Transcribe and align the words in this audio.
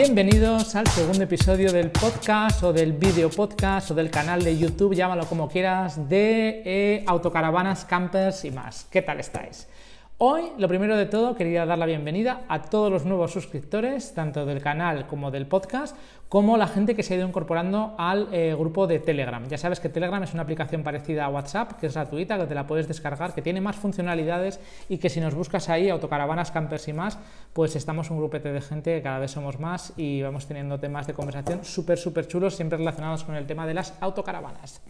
Bienvenidos 0.00 0.76
al 0.76 0.86
segundo 0.86 1.24
episodio 1.24 1.72
del 1.72 1.90
podcast 1.90 2.62
o 2.62 2.72
del 2.72 2.92
video 2.92 3.30
podcast 3.30 3.90
o 3.90 3.94
del 3.96 4.12
canal 4.12 4.44
de 4.44 4.56
YouTube, 4.56 4.94
llámalo 4.94 5.26
como 5.26 5.48
quieras, 5.48 6.08
de 6.08 6.62
eh, 6.64 7.04
autocaravanas, 7.04 7.84
campers 7.84 8.44
y 8.44 8.52
más. 8.52 8.86
¿Qué 8.92 9.02
tal 9.02 9.18
estáis? 9.18 9.66
Hoy, 10.18 10.52
lo 10.56 10.68
primero 10.68 10.96
de 10.96 11.06
todo, 11.06 11.34
quería 11.34 11.66
dar 11.66 11.78
la 11.78 11.86
bienvenida 11.86 12.44
a 12.48 12.62
todos 12.62 12.92
los 12.92 13.06
nuevos 13.06 13.32
suscriptores, 13.32 14.14
tanto 14.14 14.46
del 14.46 14.60
canal 14.60 15.08
como 15.08 15.32
del 15.32 15.48
podcast, 15.48 15.96
como 16.28 16.58
la 16.58 16.66
gente 16.66 16.94
que 16.94 17.02
se 17.02 17.14
ha 17.14 17.16
ido 17.16 17.26
incorporando 17.26 17.94
al 17.96 18.28
eh, 18.32 18.54
grupo 18.58 18.86
de 18.86 18.98
Telegram. 18.98 19.46
Ya 19.48 19.56
sabes 19.56 19.80
que 19.80 19.88
Telegram 19.88 20.22
es 20.22 20.34
una 20.34 20.42
aplicación 20.42 20.82
parecida 20.82 21.24
a 21.24 21.28
WhatsApp, 21.30 21.72
que 21.80 21.86
es 21.86 21.94
gratuita, 21.94 22.36
que 22.38 22.46
te 22.46 22.54
la 22.54 22.66
puedes 22.66 22.86
descargar, 22.86 23.34
que 23.34 23.40
tiene 23.40 23.62
más 23.62 23.76
funcionalidades 23.76 24.60
y 24.90 24.98
que 24.98 25.08
si 25.08 25.20
nos 25.20 25.34
buscas 25.34 25.70
ahí, 25.70 25.88
autocaravanas, 25.88 26.50
campers 26.50 26.86
y 26.88 26.92
más, 26.92 27.18
pues 27.54 27.76
estamos 27.76 28.10
un 28.10 28.18
grupete 28.18 28.52
de 28.52 28.60
gente, 28.60 29.00
cada 29.00 29.18
vez 29.18 29.30
somos 29.30 29.58
más 29.58 29.94
y 29.96 30.20
vamos 30.20 30.46
teniendo 30.46 30.78
temas 30.78 31.06
de 31.06 31.14
conversación 31.14 31.64
súper, 31.64 31.96
súper 31.96 32.26
chulos, 32.26 32.54
siempre 32.54 32.76
relacionados 32.76 33.24
con 33.24 33.34
el 33.34 33.46
tema 33.46 33.66
de 33.66 33.74
las 33.74 33.94
autocaravanas. 34.00 34.82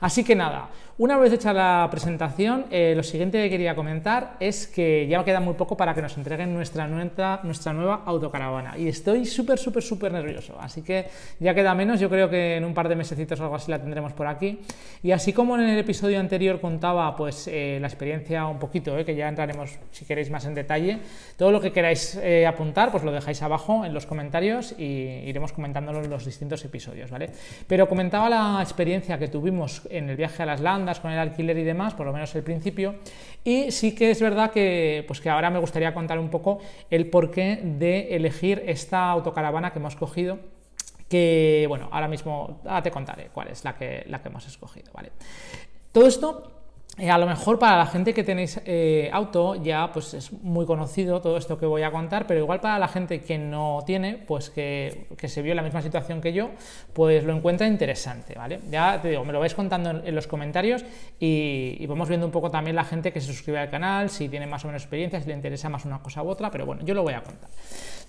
Así 0.00 0.24
que 0.24 0.34
nada, 0.34 0.70
una 0.98 1.18
vez 1.18 1.32
hecha 1.32 1.52
la 1.52 1.88
presentación, 1.90 2.66
eh, 2.70 2.94
lo 2.96 3.02
siguiente 3.02 3.42
que 3.42 3.50
quería 3.50 3.74
comentar 3.74 4.36
es 4.40 4.66
que 4.66 5.06
ya 5.08 5.22
queda 5.24 5.40
muy 5.40 5.54
poco 5.54 5.76
para 5.76 5.94
que 5.94 6.00
nos 6.00 6.16
entreguen 6.16 6.54
nuestra, 6.54 6.88
nuestra, 6.88 7.40
nuestra 7.42 7.74
nueva 7.74 8.02
autocaravana. 8.06 8.78
Y 8.78 8.88
estoy 8.88 9.26
súper, 9.26 9.58
súper, 9.58 9.82
súper 9.82 10.12
nervioso. 10.12 10.56
Así 10.58 10.82
que 10.86 11.06
ya 11.40 11.54
queda 11.54 11.74
menos. 11.74 12.00
Yo 12.00 12.08
creo 12.08 12.30
que 12.30 12.56
en 12.56 12.64
un 12.64 12.72
par 12.72 12.88
de 12.88 12.96
mesecitos 12.96 13.38
o 13.40 13.42
algo 13.42 13.56
así 13.56 13.70
la 13.70 13.78
tendremos 13.78 14.12
por 14.12 14.26
aquí. 14.26 14.60
Y 15.02 15.10
así 15.10 15.32
como 15.32 15.56
en 15.56 15.68
el 15.68 15.78
episodio 15.78 16.18
anterior 16.18 16.60
contaba 16.60 17.14
pues 17.16 17.48
eh, 17.48 17.78
la 17.80 17.88
experiencia 17.88 18.46
un 18.46 18.58
poquito, 18.58 18.98
eh, 18.98 19.04
que 19.04 19.14
ya 19.14 19.28
entraremos 19.28 19.78
si 19.90 20.04
queréis 20.04 20.30
más 20.30 20.46
en 20.46 20.54
detalle, 20.54 20.98
todo 21.36 21.50
lo 21.50 21.60
que 21.60 21.72
queráis 21.72 22.16
eh, 22.22 22.46
apuntar, 22.46 22.90
pues 22.90 23.04
lo 23.04 23.12
dejáis 23.12 23.42
abajo 23.42 23.84
en 23.84 23.92
los 23.92 24.06
comentarios 24.06 24.74
y 24.78 24.84
iremos 25.26 25.52
comentándolo 25.52 26.02
en 26.02 26.10
los 26.10 26.24
distintos 26.24 26.64
episodios, 26.64 27.10
¿vale? 27.10 27.30
Pero 27.66 27.88
comentaba 27.88 28.30
la 28.30 28.58
experiencia 28.62 29.18
que 29.18 29.28
tuvimos 29.28 29.82
en 29.90 30.08
el 30.08 30.16
viaje 30.16 30.42
a 30.42 30.46
las 30.46 30.60
landas 30.60 31.00
con 31.00 31.10
el 31.10 31.18
alquiler 31.18 31.58
y 31.58 31.64
demás, 31.64 31.94
por 31.94 32.06
lo 32.06 32.12
menos 32.12 32.34
el 32.34 32.42
principio. 32.42 32.94
Y 33.44 33.70
sí 33.70 33.94
que 33.94 34.10
es 34.10 34.20
verdad 34.20 34.50
que 34.50 35.04
pues 35.06 35.20
que 35.20 35.30
ahora 35.30 35.50
me 35.50 35.58
gustaría 35.58 35.94
contar 35.94 36.18
un 36.18 36.30
poco 36.30 36.60
el 36.90 37.08
porqué 37.08 37.60
de 37.62 38.16
elegir 38.16 38.62
esta 38.66 39.10
autocaravana 39.10 39.72
que 39.72 39.78
hemos 39.78 39.96
cogido 39.96 40.38
que 41.08 41.66
bueno, 41.68 41.88
ahora 41.92 42.08
mismo 42.08 42.60
te 42.82 42.90
contaré 42.90 43.28
cuál 43.28 43.48
es 43.48 43.64
la 43.64 43.76
que, 43.76 44.04
la 44.08 44.20
que 44.22 44.28
hemos 44.28 44.46
escogido, 44.46 44.92
¿vale? 44.92 45.12
Todo 45.92 46.06
esto 46.06 46.55
eh, 46.98 47.10
a 47.10 47.18
lo 47.18 47.26
mejor 47.26 47.58
para 47.58 47.76
la 47.76 47.84
gente 47.84 48.14
que 48.14 48.24
tenéis 48.24 48.58
eh, 48.64 49.10
auto 49.12 49.54
ya 49.54 49.92
pues 49.92 50.14
es 50.14 50.32
muy 50.32 50.64
conocido 50.64 51.20
todo 51.20 51.36
esto 51.36 51.58
que 51.58 51.66
voy 51.66 51.82
a 51.82 51.90
contar, 51.90 52.26
pero 52.26 52.40
igual 52.40 52.60
para 52.60 52.78
la 52.78 52.88
gente 52.88 53.20
que 53.20 53.36
no 53.36 53.82
tiene, 53.84 54.14
pues 54.14 54.48
que, 54.48 55.06
se 55.22 55.42
vio 55.42 55.52
en 55.52 55.56
la 55.56 55.62
misma 55.62 55.82
situación 55.82 56.22
que 56.22 56.32
yo, 56.32 56.52
pues 56.94 57.22
lo 57.24 57.36
encuentra 57.36 57.66
interesante, 57.66 58.34
¿vale? 58.34 58.60
Ya 58.70 58.98
te 59.02 59.10
digo, 59.10 59.24
me 59.24 59.34
lo 59.34 59.40
vais 59.40 59.52
contando 59.52 59.90
en, 59.90 60.14
los 60.14 60.26
comentarios 60.26 60.86
y, 61.20 61.84
vamos 61.86 62.08
viendo 62.08 62.24
un 62.24 62.32
poco 62.32 62.50
también 62.50 62.74
la 62.74 62.84
gente 62.84 63.12
que 63.12 63.20
se 63.20 63.26
suscribe 63.26 63.58
al 63.58 63.68
canal, 63.68 64.08
si 64.08 64.30
tiene 64.30 64.46
más 64.46 64.64
o 64.64 64.68
menos 64.68 64.82
experiencia, 64.82 65.20
si 65.20 65.28
le 65.28 65.34
interesa 65.34 65.68
más 65.68 65.84
una 65.84 65.98
cosa 65.98 66.22
u 66.22 66.30
otra, 66.30 66.50
pero 66.50 66.64
bueno, 66.64 66.82
yo 66.82 66.94
lo 66.94 67.02
voy 67.02 67.12
a 67.12 67.22
contar. 67.22 67.50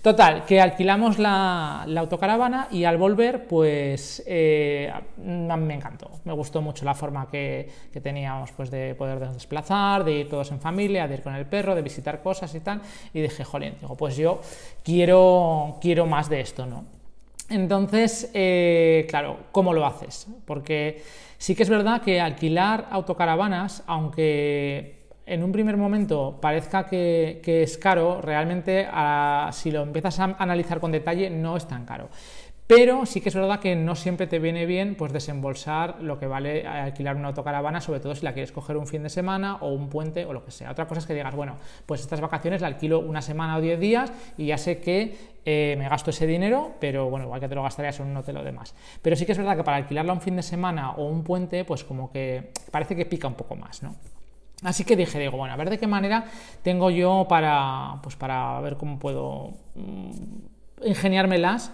Total, 0.02 0.44
que 0.44 0.60
alquilamos 0.60 1.18
la, 1.18 1.82
autocaravana 1.82 2.68
y 2.70 2.84
al 2.84 2.98
volver, 2.98 3.48
pues 3.48 4.22
eh, 4.26 4.92
me 5.16 5.74
encantó. 5.74 6.12
Me 6.24 6.32
gustó 6.32 6.62
mucho 6.62 6.84
la 6.84 6.94
forma 6.94 7.28
que, 7.28 7.68
teníamos 8.00 8.52
pues, 8.52 8.67
de 8.70 8.94
poder 8.94 9.18
desplazar, 9.32 10.04
de 10.04 10.12
ir 10.20 10.28
todos 10.28 10.50
en 10.50 10.60
familia, 10.60 11.08
de 11.08 11.14
ir 11.14 11.22
con 11.22 11.34
el 11.34 11.46
perro, 11.46 11.74
de 11.74 11.82
visitar 11.82 12.22
cosas 12.22 12.54
y 12.54 12.60
tal. 12.60 12.80
Y 13.12 13.20
dije, 13.20 13.44
jolín, 13.44 13.74
digo, 13.80 13.96
pues 13.96 14.16
yo 14.16 14.40
quiero, 14.82 15.78
quiero 15.80 16.06
más 16.06 16.28
de 16.28 16.40
esto, 16.40 16.66
¿no? 16.66 16.84
Entonces, 17.50 18.30
eh, 18.34 19.06
claro, 19.08 19.38
¿cómo 19.52 19.72
lo 19.72 19.86
haces? 19.86 20.26
Porque 20.44 21.02
sí 21.38 21.54
que 21.54 21.62
es 21.62 21.70
verdad 21.70 22.02
que 22.02 22.20
alquilar 22.20 22.88
autocaravanas, 22.90 23.82
aunque 23.86 24.98
en 25.24 25.44
un 25.44 25.52
primer 25.52 25.76
momento 25.76 26.38
parezca 26.40 26.86
que, 26.86 27.40
es 27.44 27.78
caro, 27.78 28.20
realmente 28.20 28.86
ah, 28.90 29.50
si 29.52 29.70
lo 29.70 29.82
empiezas 29.82 30.18
a 30.20 30.36
analizar 30.38 30.80
con 30.80 30.90
detalle 30.90 31.30
no 31.30 31.56
es 31.56 31.66
tan 31.66 31.84
caro. 31.84 32.08
Pero 32.68 33.06
sí 33.06 33.22
que 33.22 33.30
es 33.30 33.34
verdad 33.34 33.60
que 33.60 33.74
no 33.74 33.96
siempre 33.96 34.26
te 34.26 34.38
viene 34.38 34.66
bien 34.66 34.94
pues, 34.94 35.10
desembolsar 35.10 36.02
lo 36.02 36.18
que 36.18 36.26
vale 36.26 36.66
alquilar 36.66 37.16
una 37.16 37.28
autocaravana, 37.28 37.80
sobre 37.80 37.98
todo 37.98 38.14
si 38.14 38.26
la 38.26 38.34
quieres 38.34 38.52
coger 38.52 38.76
un 38.76 38.86
fin 38.86 39.02
de 39.02 39.08
semana 39.08 39.56
o 39.62 39.68
un 39.72 39.88
puente 39.88 40.26
o 40.26 40.34
lo 40.34 40.44
que 40.44 40.50
sea. 40.50 40.70
Otra 40.70 40.86
cosa 40.86 41.00
es 41.00 41.06
que 41.06 41.14
digas, 41.14 41.34
bueno, 41.34 41.56
pues 41.86 42.02
estas 42.02 42.20
vacaciones 42.20 42.60
la 42.60 42.66
alquilo 42.66 43.00
una 43.00 43.22
semana 43.22 43.56
o 43.56 43.62
diez 43.62 43.80
días 43.80 44.12
y 44.36 44.48
ya 44.48 44.58
sé 44.58 44.80
que 44.80 45.16
eh, 45.46 45.76
me 45.78 45.88
gasto 45.88 46.10
ese 46.10 46.26
dinero, 46.26 46.74
pero 46.78 47.08
bueno, 47.08 47.24
igual 47.24 47.40
que 47.40 47.48
te 47.48 47.54
lo 47.54 47.62
gastarías 47.62 48.00
en 48.00 48.08
un 48.08 48.18
hotel 48.18 48.36
o 48.36 48.44
demás. 48.44 48.74
Pero 49.00 49.16
sí 49.16 49.24
que 49.24 49.32
es 49.32 49.38
verdad 49.38 49.56
que 49.56 49.64
para 49.64 49.78
alquilarla 49.78 50.12
un 50.12 50.20
fin 50.20 50.36
de 50.36 50.42
semana 50.42 50.90
o 50.90 51.06
un 51.06 51.24
puente, 51.24 51.64
pues 51.64 51.84
como 51.84 52.12
que 52.12 52.52
parece 52.70 52.94
que 52.94 53.06
pica 53.06 53.28
un 53.28 53.34
poco 53.34 53.56
más, 53.56 53.82
¿no? 53.82 53.96
Así 54.62 54.84
que 54.84 54.94
dije, 54.94 55.18
digo, 55.18 55.38
bueno, 55.38 55.54
a 55.54 55.56
ver 55.56 55.70
de 55.70 55.78
qué 55.78 55.86
manera 55.86 56.26
tengo 56.62 56.90
yo 56.90 57.24
para, 57.30 57.94
pues 58.02 58.14
para 58.14 58.60
ver 58.60 58.76
cómo 58.76 58.98
puedo 58.98 59.52
mm, 59.74 60.10
ingeniármelas 60.84 61.72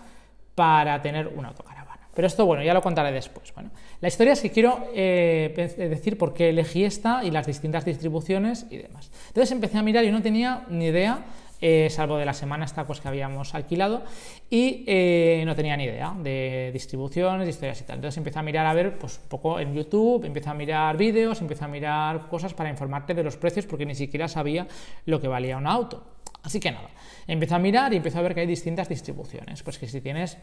para 0.54 1.00
tener 1.02 1.28
una 1.28 1.48
autocaravana. 1.48 2.08
Pero 2.14 2.26
esto, 2.26 2.46
bueno, 2.46 2.62
ya 2.62 2.74
lo 2.74 2.82
contaré 2.82 3.10
después. 3.10 3.52
Bueno, 3.54 3.70
la 4.00 4.08
historia 4.08 4.34
es 4.34 4.40
que 4.40 4.50
quiero 4.50 4.88
eh, 4.94 5.74
decir 5.76 6.16
por 6.16 6.32
qué 6.32 6.50
elegí 6.50 6.84
esta 6.84 7.24
y 7.24 7.30
las 7.30 7.46
distintas 7.46 7.84
distribuciones 7.84 8.66
y 8.70 8.78
demás. 8.78 9.10
Entonces 9.28 9.50
empecé 9.50 9.78
a 9.78 9.82
mirar 9.82 10.04
y 10.04 10.12
no 10.12 10.22
tenía 10.22 10.64
ni 10.68 10.86
idea 10.86 11.24
eh, 11.66 11.88
salvo 11.88 12.18
de 12.18 12.26
la 12.26 12.34
semana 12.34 12.66
esta 12.66 12.86
pues, 12.86 13.00
que 13.00 13.08
habíamos 13.08 13.54
alquilado, 13.54 14.02
y 14.50 14.84
eh, 14.86 15.42
no 15.46 15.54
tenía 15.54 15.78
ni 15.78 15.84
idea 15.84 16.14
de 16.18 16.68
distribuciones, 16.74 17.46
de 17.46 17.50
historias 17.50 17.80
y 17.80 17.84
tal. 17.84 17.96
Entonces 17.96 18.18
empecé 18.18 18.38
a 18.38 18.42
mirar 18.42 18.66
a 18.66 18.74
ver 18.74 18.98
pues, 18.98 19.18
un 19.22 19.28
poco 19.30 19.58
en 19.58 19.72
YouTube, 19.72 20.26
empecé 20.26 20.50
a 20.50 20.54
mirar 20.54 20.98
vídeos, 20.98 21.40
empecé 21.40 21.64
a 21.64 21.68
mirar 21.68 22.28
cosas 22.28 22.52
para 22.52 22.68
informarte 22.68 23.14
de 23.14 23.22
los 23.22 23.38
precios, 23.38 23.64
porque 23.64 23.86
ni 23.86 23.94
siquiera 23.94 24.28
sabía 24.28 24.66
lo 25.06 25.22
que 25.22 25.28
valía 25.28 25.56
un 25.56 25.66
auto. 25.66 26.04
Así 26.44 26.60
que 26.60 26.70
nada, 26.70 26.90
empecé 27.26 27.54
a 27.54 27.58
mirar 27.58 27.92
y 27.92 27.96
empecé 27.96 28.18
a 28.18 28.22
ver 28.22 28.34
que 28.34 28.42
hay 28.42 28.46
distintas 28.46 28.88
distribuciones. 28.88 29.62
Pues 29.62 29.78
que 29.78 29.88
si 29.88 30.00
tienes 30.00 30.38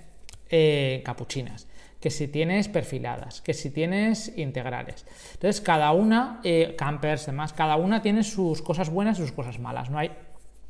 eh, 0.49 1.01
capuchinas, 1.05 1.67
que 2.01 2.09
si 2.09 2.27
tienes 2.27 2.67
perfiladas, 2.67 3.41
que 3.41 3.53
si 3.53 3.69
tienes 3.69 4.37
integrales. 4.37 5.05
Entonces, 5.33 5.61
cada 5.61 5.91
una, 5.93 6.41
campers, 6.77 7.27
demás, 7.27 7.53
cada 7.53 7.77
una 7.77 8.01
tiene 8.01 8.23
sus 8.23 8.61
cosas 8.61 8.89
buenas 8.89 9.19
y 9.19 9.21
sus 9.21 9.31
cosas 9.31 9.59
malas. 9.59 9.89
No 9.89 9.99
hay 9.99 10.11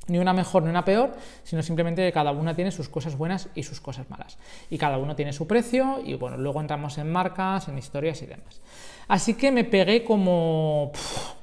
ni 0.08 0.18
una 0.18 0.34
mejor 0.34 0.64
ni 0.64 0.70
una 0.70 0.84
peor, 0.84 1.14
sino 1.44 1.64
simplemente 1.64 2.12
cada 2.12 2.32
una 2.32 2.54
tiene 2.54 2.72
sus 2.72 2.90
cosas 2.90 3.16
buenas 3.16 3.50
y 3.56 3.64
sus 3.64 3.80
cosas 3.80 4.10
malas. 4.10 4.38
Y 4.70 4.78
cada 4.78 4.98
uno 4.98 5.16
tiene 5.16 5.32
su 5.32 5.48
precio 5.48 6.02
y 6.04 6.16
bueno, 6.16 6.38
luego 6.38 6.60
entramos 6.60 6.98
en 6.98 7.12
marcas, 7.12 7.68
en 7.68 7.78
historias 7.78 8.22
y 8.22 8.26
demás. 8.26 8.62
Así 9.08 9.36
que 9.36 9.52
me 9.52 9.64
pegué 9.64 10.04
como, 10.04 10.92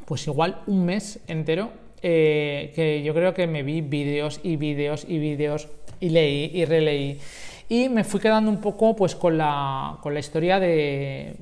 pues 0.05 0.26
igual 0.26 0.62
un 0.66 0.84
mes 0.84 1.20
entero, 1.28 1.72
eh, 2.03 2.72
que 2.75 3.03
yo 3.03 3.14
creo 3.14 3.34
que 3.34 3.47
me 3.47 3.62
vi 3.62 3.81
vídeos 3.81 4.41
y 4.42 4.56
vídeos 4.56 5.04
y 5.09 5.19
vídeos 5.19 5.69
y 6.00 6.10
leí 6.10 6.50
y 6.54 6.64
releí. 6.64 7.20
Y 7.69 7.88
me 7.88 8.04
fui 8.04 8.20
quedando 8.20 8.50
un 8.50 8.60
poco 8.60 8.97
pues 8.97 9.14
con 9.14 9.36
la, 9.36 9.98
con 10.00 10.14
la 10.14 10.20
historia 10.20 10.58
de, 10.58 11.34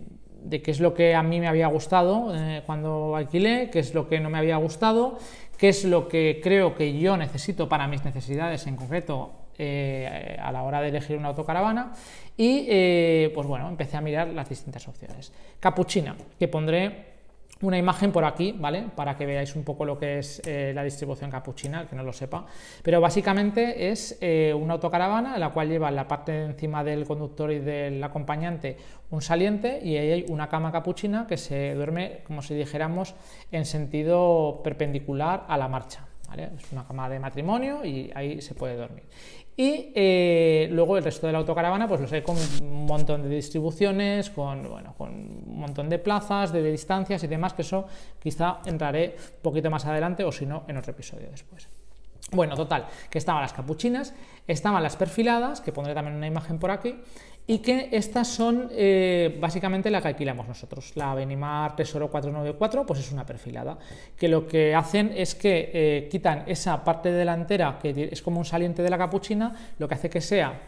de 0.42 0.62
qué 0.62 0.70
es 0.70 0.80
lo 0.80 0.94
que 0.94 1.14
a 1.14 1.22
mí 1.22 1.40
me 1.40 1.48
había 1.48 1.68
gustado 1.68 2.32
eh, 2.34 2.62
cuando 2.66 3.14
alquilé, 3.16 3.70
qué 3.70 3.80
es 3.80 3.94
lo 3.94 4.08
que 4.08 4.20
no 4.20 4.30
me 4.30 4.38
había 4.38 4.56
gustado 4.56 5.18
qué 5.56 5.70
es 5.70 5.86
lo 5.86 6.06
que 6.06 6.38
creo 6.42 6.74
que 6.74 6.98
yo 6.98 7.16
necesito 7.16 7.66
para 7.66 7.86
mis 7.88 8.04
necesidades 8.04 8.66
en 8.66 8.76
concreto 8.76 9.30
eh, 9.56 10.36
a 10.38 10.52
la 10.52 10.64
hora 10.64 10.82
de 10.82 10.88
elegir 10.88 11.16
una 11.16 11.28
autocaravana 11.28 11.94
y 12.36 13.30
pues 13.30 13.46
bueno, 13.46 13.66
empecé 13.66 13.96
a 13.96 14.02
mirar 14.02 14.28
las 14.28 14.50
distintas 14.50 14.86
opciones. 14.86 15.32
Capuchina, 15.58 16.14
que 16.38 16.46
pondré 16.46 17.15
una 17.62 17.78
imagen 17.78 18.12
por 18.12 18.24
aquí, 18.24 18.54
¿vale? 18.58 18.86
Para 18.94 19.16
que 19.16 19.24
veáis 19.24 19.56
un 19.56 19.64
poco 19.64 19.84
lo 19.84 19.98
que 19.98 20.18
es 20.18 20.42
eh, 20.44 20.72
la 20.74 20.82
distribución 20.82 21.30
capuchina, 21.30 21.80
el 21.80 21.86
que 21.88 21.96
no 21.96 22.02
lo 22.02 22.12
sepa. 22.12 22.44
Pero 22.82 23.00
básicamente 23.00 23.90
es 23.90 24.18
eh, 24.20 24.52
una 24.54 24.74
autocaravana 24.74 25.34
en 25.34 25.40
la 25.40 25.50
cual 25.50 25.68
lleva 25.68 25.88
en 25.88 25.96
la 25.96 26.06
parte 26.06 26.32
de 26.32 26.44
encima 26.44 26.84
del 26.84 27.06
conductor 27.06 27.50
y 27.50 27.60
del 27.60 28.02
acompañante 28.04 28.76
un 29.10 29.22
saliente 29.22 29.80
y 29.82 29.96
ahí 29.96 30.10
hay 30.10 30.26
una 30.28 30.48
cama 30.48 30.70
capuchina 30.72 31.26
que 31.26 31.36
se 31.36 31.74
duerme, 31.74 32.20
como 32.26 32.42
si 32.42 32.54
dijéramos, 32.54 33.14
en 33.50 33.64
sentido 33.64 34.60
perpendicular 34.62 35.44
a 35.48 35.56
la 35.56 35.68
marcha. 35.68 36.06
Es 36.36 36.72
una 36.72 36.84
cama 36.84 37.08
de 37.08 37.18
matrimonio 37.18 37.84
y 37.84 38.10
ahí 38.14 38.42
se 38.42 38.54
puede 38.54 38.76
dormir. 38.76 39.04
Y 39.56 39.90
eh, 39.94 40.68
luego 40.70 40.98
el 40.98 41.04
resto 41.04 41.26
de 41.26 41.32
la 41.32 41.38
autocaravana, 41.38 41.88
pues 41.88 42.00
lo 42.00 42.06
sé 42.06 42.22
con 42.22 42.36
un 42.60 42.84
montón 42.84 43.22
de 43.22 43.28
distribuciones, 43.30 44.28
con, 44.28 44.68
bueno, 44.68 44.94
con 44.98 45.08
un 45.08 45.58
montón 45.58 45.88
de 45.88 45.98
plazas, 45.98 46.52
de 46.52 46.62
distancias 46.70 47.24
y 47.24 47.26
demás, 47.26 47.54
que 47.54 47.62
eso 47.62 47.86
quizá 48.22 48.58
entraré 48.66 49.16
un 49.16 49.42
poquito 49.42 49.70
más 49.70 49.86
adelante 49.86 50.24
o 50.24 50.32
si 50.32 50.44
no, 50.44 50.64
en 50.68 50.76
otro 50.76 50.92
episodio 50.92 51.30
después. 51.30 51.68
Bueno, 52.32 52.56
total, 52.56 52.86
que 53.08 53.18
estaban 53.18 53.40
las 53.40 53.52
capuchinas, 53.52 54.12
estaban 54.46 54.82
las 54.82 54.96
perfiladas, 54.96 55.60
que 55.60 55.72
pondré 55.72 55.94
también 55.94 56.16
una 56.16 56.26
imagen 56.26 56.58
por 56.58 56.72
aquí, 56.72 56.96
y 57.46 57.58
que 57.58 57.88
estas 57.92 58.28
son 58.28 58.68
eh, 58.72 59.36
básicamente 59.40 59.90
la 59.90 60.02
que 60.02 60.08
alquilamos 60.08 60.48
nosotros. 60.48 60.92
La 60.96 61.14
Benimar 61.14 61.76
Tesoro 61.76 62.10
494 62.10 62.84
pues 62.84 63.00
es 63.00 63.12
una 63.12 63.24
perfilada, 63.24 63.78
que 64.16 64.28
lo 64.28 64.46
que 64.46 64.74
hacen 64.74 65.12
es 65.14 65.34
que 65.34 65.70
eh, 65.72 66.08
quitan 66.10 66.44
esa 66.46 66.82
parte 66.82 67.12
delantera 67.12 67.78
que 67.80 68.08
es 68.10 68.22
como 68.22 68.38
un 68.38 68.44
saliente 68.44 68.82
de 68.82 68.90
la 68.90 68.98
capuchina, 68.98 69.54
lo 69.78 69.86
que 69.86 69.94
hace 69.94 70.10
que 70.10 70.20
sea 70.20 70.60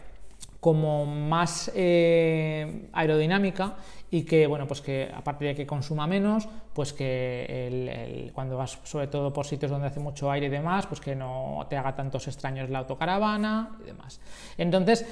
como 0.59 1.05
más 1.05 1.71
eh, 1.73 2.89
aerodinámica 2.91 3.75
y 4.11 4.23
que, 4.23 4.47
bueno, 4.47 4.67
pues 4.67 4.81
que 4.81 5.09
aparte 5.13 5.45
de 5.45 5.55
que 5.55 5.67
consuma 5.67 6.07
menos, 6.07 6.49
pues 6.73 6.93
que 6.93 8.31
cuando 8.33 8.57
vas 8.57 8.79
sobre 8.83 9.07
todo 9.07 9.31
por 9.31 9.45
sitios 9.45 9.71
donde 9.71 9.87
hace 9.87 9.99
mucho 9.99 10.31
aire 10.31 10.47
y 10.47 10.49
demás, 10.49 10.87
pues 10.87 10.99
que 10.99 11.15
no 11.15 11.65
te 11.69 11.77
haga 11.77 11.95
tantos 11.95 12.27
extraños 12.27 12.69
la 12.69 12.79
autocaravana 12.79 13.77
y 13.81 13.85
demás. 13.85 14.19
Entonces, 14.57 15.05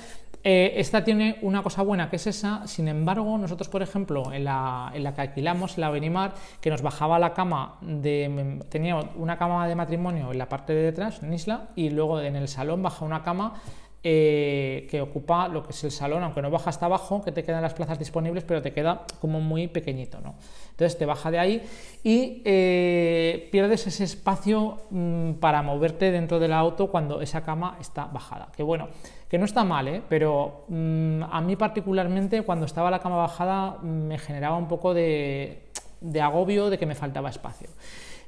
eh, 0.50 0.80
esta 0.80 1.04
tiene 1.04 1.40
una 1.42 1.62
cosa 1.62 1.82
buena 1.82 2.10
que 2.10 2.16
es 2.16 2.26
esa, 2.26 2.66
sin 2.68 2.88
embargo, 2.88 3.38
nosotros, 3.38 3.68
por 3.68 3.82
ejemplo, 3.82 4.32
en 4.32 4.46
la, 4.46 4.90
en 4.94 5.04
la 5.04 5.14
que 5.14 5.20
alquilamos, 5.20 5.78
la 5.78 5.90
Benimar, 5.90 6.36
que 6.62 6.70
nos 6.70 6.82
bajaba 6.82 7.20
la 7.20 7.34
cama, 7.34 7.78
de, 7.82 8.62
tenía 8.70 8.96
una 9.18 9.38
cama 9.38 9.68
de 9.68 9.76
matrimonio 9.76 10.32
en 10.32 10.38
la 10.38 10.48
parte 10.48 10.72
de 10.72 10.84
detrás, 10.84 11.22
en 11.22 11.34
Isla, 11.34 11.68
y 11.76 11.90
luego 11.90 12.22
en 12.22 12.38
el 12.38 12.48
salón 12.48 12.82
baja 12.82 13.04
una 13.04 13.24
cama 13.24 13.56
eh, 14.04 14.88
que 14.90 15.02
ocupa 15.02 15.48
lo 15.48 15.64
que 15.64 15.72
es 15.72 15.84
el 15.84 15.92
salón, 15.92 16.24
aunque 16.24 16.42
no 16.42 16.52
baja 16.52 16.70
hasta 16.70 16.86
abajo, 16.86 17.24
que 17.24 17.32
te 17.32 17.44
quedan 17.44 17.62
las 17.62 17.74
plazas 17.74 17.98
disponibles, 17.98 18.44
pero 18.44 18.62
te 18.62 18.72
queda 18.72 19.06
como 19.20 19.42
muy 19.42 19.68
pequeñito. 19.68 20.20
¿no? 20.22 20.36
Entonces 20.72 20.98
te 20.98 21.06
baja 21.06 21.32
de 21.32 21.40
ahí 21.40 21.64
y 22.04 22.42
eh, 22.46 23.50
pierdes 23.52 23.88
ese 23.88 24.04
espacio 24.04 24.78
mm, 24.92 25.34
para 25.34 25.62
moverte 25.62 26.12
dentro 26.12 26.40
del 26.40 26.54
auto 26.54 26.88
cuando 26.88 27.22
esa 27.22 27.44
cama 27.44 27.78
está 27.82 28.06
bajada. 28.06 28.50
Que 28.56 28.64
bueno, 28.64 28.88
que 29.30 29.38
no 29.40 29.46
está 29.46 29.64
mal, 29.64 29.88
¿eh? 29.88 30.02
pero 30.08 30.66
mm, 30.68 31.24
a 31.30 31.42
mí 31.42 31.56
particularmente 31.56 32.44
cuando 32.44 32.66
estaba 32.66 32.92
la 32.92 33.00
cama 33.00 33.18
bajada 33.18 33.78
mm, 33.82 33.86
me 33.88 34.18
generaba 34.20 34.58
un 34.58 34.68
poco 34.68 34.94
de, 34.94 35.64
de 36.02 36.22
agobio 36.22 36.70
de 36.70 36.78
que 36.78 36.86
me 36.86 36.96
faltaba 36.96 37.30
espacio. 37.30 37.70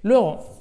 Luego, 0.01 0.58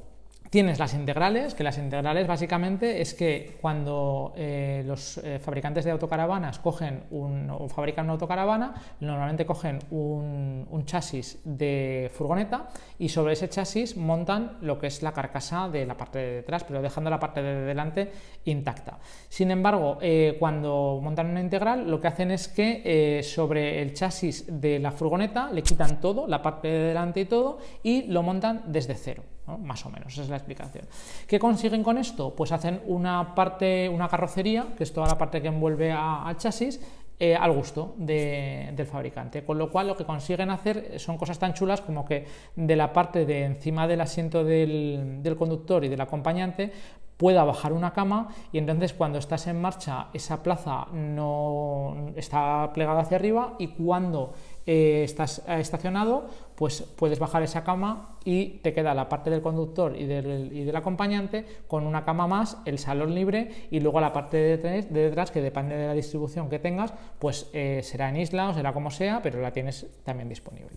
Tienes 0.51 0.79
las 0.79 0.95
integrales, 0.95 1.53
que 1.53 1.63
las 1.63 1.77
integrales 1.77 2.27
básicamente 2.27 3.03
es 3.03 3.13
que 3.13 3.59
cuando 3.61 4.33
eh, 4.35 4.83
los 4.87 5.19
eh, 5.19 5.39
fabricantes 5.39 5.85
de 5.85 5.91
autocaravanas 5.91 6.59
cogen 6.59 7.05
un, 7.11 7.51
o 7.51 7.69
fabrican 7.69 8.07
una 8.07 8.15
autocaravana, 8.15 8.73
normalmente 9.01 9.45
cogen 9.45 9.79
un, 9.91 10.67
chasis 10.87 11.41
de 11.45 12.11
furgoneta 12.15 12.69
y 12.99 13.11
sobre 13.11 13.35
ese 13.35 13.51
chasis 13.51 13.97
montan 13.99 14.57
lo 14.63 14.79
que 14.79 14.87
es 14.87 15.03
la 15.03 15.13
carcasa 15.13 15.69
de 15.69 15.85
la 15.85 15.99
parte 15.99 16.19
de 16.19 16.33
detrás, 16.37 16.65
pero 16.65 16.81
dejando 16.81 17.11
la 17.11 17.21
parte 17.21 17.43
de 17.43 17.61
delante 17.67 18.11
intacta. 18.47 18.99
Sin 19.29 19.51
embargo, 19.51 19.99
eh, 20.01 20.37
cuando 20.39 20.99
montan 21.03 21.27
una 21.27 21.43
integral, 21.43 21.91
lo 21.91 22.01
que 22.01 22.09
hacen 22.09 22.31
es 22.31 22.49
que 22.49 23.21
sobre 23.23 23.83
el 23.83 23.93
chasis 23.93 24.47
de 24.49 24.79
la 24.79 24.93
furgoneta 24.93 25.51
le 25.53 25.63
quitan 25.63 26.01
todo, 26.01 26.27
la 26.27 26.41
parte 26.41 26.69
de 26.69 26.89
delante 26.89 27.21
y 27.21 27.25
todo, 27.27 27.59
y 27.83 28.05
lo 28.05 28.23
montan 28.23 28.63
desde 28.69 28.95
cero. 28.95 29.25
Más 29.57 29.85
o 29.87 29.91
menos, 29.91 30.13
esa 30.13 30.23
es 30.23 30.29
la 30.29 30.37
explicación. 30.37 30.85
¿Qué 31.27 31.39
consiguen 31.39 31.83
con 31.83 31.97
esto? 31.97 32.35
Pues 32.35 32.53
hacen 32.53 32.83
una 32.87 33.35
parte, 33.35 33.89
una 33.89 34.09
carrocería, 34.09 34.67
que 34.77 34.85
es 34.85 34.93
toda 34.93 35.07
la 35.07 35.17
parte 35.17 35.41
que 35.41 35.49
envuelve 35.49 35.91
al 35.93 36.37
chasis, 36.37 36.81
eh, 37.21 37.35
al 37.35 37.53
gusto 37.53 37.95
del 37.97 38.87
fabricante. 38.87 39.45
Con 39.45 39.59
lo 39.59 39.71
cual 39.71 39.89
lo 39.89 39.97
que 39.97 40.05
consiguen 40.05 40.51
hacer 40.51 41.01
son 41.01 41.17
cosas 41.17 41.39
tan 41.39 41.53
chulas 41.53 41.81
como 41.81 42.05
que 42.05 42.27
de 42.55 42.77
la 42.77 42.93
parte 42.93 43.27
de 43.27 43.45
encima 43.45 43.89
del 43.89 44.01
asiento 44.03 44.45
del, 44.45 45.19
del 45.21 45.37
conductor 45.37 45.85
y 45.85 45.89
del 45.89 46.01
acompañante 46.01 46.73
pueda 47.19 47.43
bajar 47.43 47.73
una 47.73 47.93
cama 47.93 48.29
y 48.53 48.59
entonces 48.59 48.95
cuando 48.95 49.19
estás 49.19 49.49
en 49.49 49.61
marcha 49.61 50.07
esa 50.15 50.43
plaza 50.43 50.87
no 50.93 52.13
está 52.15 52.71
plegada 52.73 53.01
hacia 53.01 53.17
arriba 53.17 53.55
y 53.59 53.67
cuando 53.69 54.35
eh, 54.71 55.03
estás 55.03 55.43
eh, 55.49 55.61
estacionado 55.61 56.29
pues 56.55 56.83
puedes 56.83 57.19
bajar 57.19 57.43
esa 57.43 57.65
cama 57.65 58.19
y 58.23 58.59
te 58.59 58.75
queda 58.75 58.93
la 58.93 59.09
parte 59.09 59.31
del 59.31 59.41
conductor 59.41 59.97
y 59.97 60.05
del, 60.05 60.77
acompañante 60.77 61.47
con 61.67 61.87
una 61.87 62.05
cama 62.05 62.27
más, 62.27 62.59
el 62.67 62.79
salón 62.79 63.15
libre 63.15 63.69
y 63.71 63.81
luego 63.81 63.99
la 63.99 64.13
parte 64.13 64.37
de 64.37 64.83
detrás, 64.83 65.31
que 65.31 65.41
depende 65.41 65.75
de 65.75 65.87
la 65.87 65.95
distribución 65.95 66.51
que 66.51 66.59
tengas 66.59 66.93
pues 67.19 67.49
eh, 67.55 67.81
será 67.83 68.11
en 68.11 68.19
isla 68.19 68.51
o 68.51 68.53
será 68.53 68.75
como 68.75 68.91
sea 68.91 69.23
pero 69.23 69.41
la 69.41 69.55
tienes 69.55 69.87
también 70.05 70.29
disponible. 70.29 70.77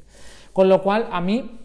Con 0.53 0.69
lo 0.69 0.81
cual 0.81 1.09
a 1.11 1.19
mí 1.19 1.59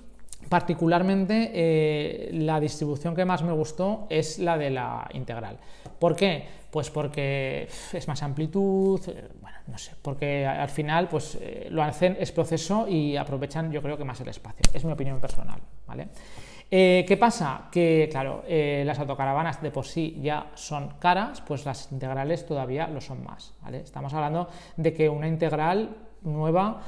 Particularmente 0.49 1.51
eh, 1.55 2.31
la 2.33 2.61
distribución 2.61 3.15
que 3.17 3.25
más 3.25 3.43
me 3.43 3.53
gustó 3.53 4.07
es 4.09 4.39
la 4.39 4.57
de 4.57 4.71
la 4.71 5.09
integral. 5.15 5.59
¿Por 5.99 6.15
qué? 6.15 6.45
Pues 6.71 6.91
porque 6.91 7.69
es 7.93 8.09
más 8.09 8.23
amplitud, 8.23 9.01
eh, 9.09 9.29
bueno, 9.41 9.59
no 9.67 9.79
sé, 9.79 9.93
porque 10.01 10.47
al 10.47 10.69
final 10.69 11.09
pues 11.09 11.37
eh, 11.41 11.67
lo 11.71 11.83
hacen 11.83 12.17
es 12.21 12.31
proceso 12.31 12.87
y 12.87 13.17
aprovechan 13.17 13.73
yo 13.73 13.83
creo 13.83 13.97
que 13.97 14.05
más 14.05 14.21
el 14.21 14.29
espacio. 14.29 14.63
Es 14.73 14.85
mi 14.85 14.93
opinión 14.93 15.21
personal, 15.21 15.61
¿vale? 15.87 16.09
¿Qué 16.69 17.17
pasa? 17.19 17.69
Que, 17.71 18.09
claro, 18.11 18.43
las 18.49 18.99
autocaravanas 18.99 19.63
de 19.63 19.71
por 19.71 19.87
sí 19.87 20.19
ya 20.21 20.51
son 20.57 20.95
caras, 20.99 21.41
pues 21.41 21.65
las 21.65 21.93
integrales 21.93 22.45
todavía 22.45 22.89
lo 22.89 23.01
son 23.01 23.23
más, 23.23 23.55
¿vale? 23.63 23.83
Estamos 23.83 24.13
hablando 24.13 24.49
de 24.77 24.93
que 24.93 25.09
una 25.09 25.29
integral 25.29 25.97
nueva 26.23 26.83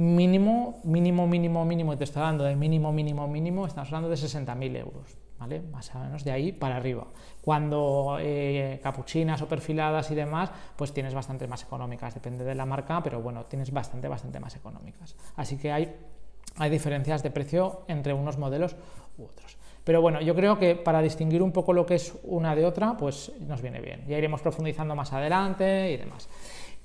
mínimo, 0.00 0.80
mínimo, 0.84 1.26
mínimo, 1.26 1.64
mínimo, 1.66 1.96
te 1.96 2.04
estoy 2.04 2.22
hablando 2.22 2.44
de 2.44 2.56
mínimo, 2.56 2.90
mínimo, 2.90 3.28
mínimo, 3.28 3.66
estamos 3.66 3.88
hablando 3.88 4.08
de 4.08 4.16
60.000 4.16 4.76
euros, 4.78 5.18
¿vale? 5.38 5.60
Más 5.60 5.94
o 5.94 5.98
menos 5.98 6.24
de 6.24 6.32
ahí 6.32 6.52
para 6.52 6.76
arriba. 6.76 7.06
Cuando 7.42 8.16
eh, 8.18 8.80
capuchinas 8.82 9.42
o 9.42 9.46
perfiladas 9.46 10.10
y 10.10 10.14
demás, 10.14 10.50
pues 10.74 10.94
tienes 10.94 11.12
bastante 11.12 11.46
más 11.46 11.64
económicas, 11.64 12.14
depende 12.14 12.44
de 12.44 12.54
la 12.54 12.64
marca, 12.64 13.02
pero 13.02 13.20
bueno, 13.20 13.44
tienes 13.44 13.72
bastante, 13.72 14.08
bastante 14.08 14.40
más 14.40 14.56
económicas. 14.56 15.16
Así 15.36 15.58
que 15.58 15.70
hay, 15.70 15.94
hay 16.56 16.70
diferencias 16.70 17.22
de 17.22 17.30
precio 17.30 17.82
entre 17.86 18.14
unos 18.14 18.38
modelos 18.38 18.76
u 19.18 19.24
otros. 19.24 19.58
Pero 19.84 20.00
bueno, 20.00 20.22
yo 20.22 20.34
creo 20.34 20.58
que 20.58 20.76
para 20.76 21.02
distinguir 21.02 21.42
un 21.42 21.52
poco 21.52 21.74
lo 21.74 21.84
que 21.84 21.96
es 21.96 22.14
una 22.22 22.54
de 22.54 22.64
otra, 22.64 22.96
pues 22.96 23.32
nos 23.40 23.60
viene 23.60 23.80
bien. 23.80 24.04
Ya 24.06 24.16
iremos 24.16 24.40
profundizando 24.40 24.94
más 24.94 25.12
adelante 25.12 25.92
y 25.92 25.96
demás. 25.98 26.28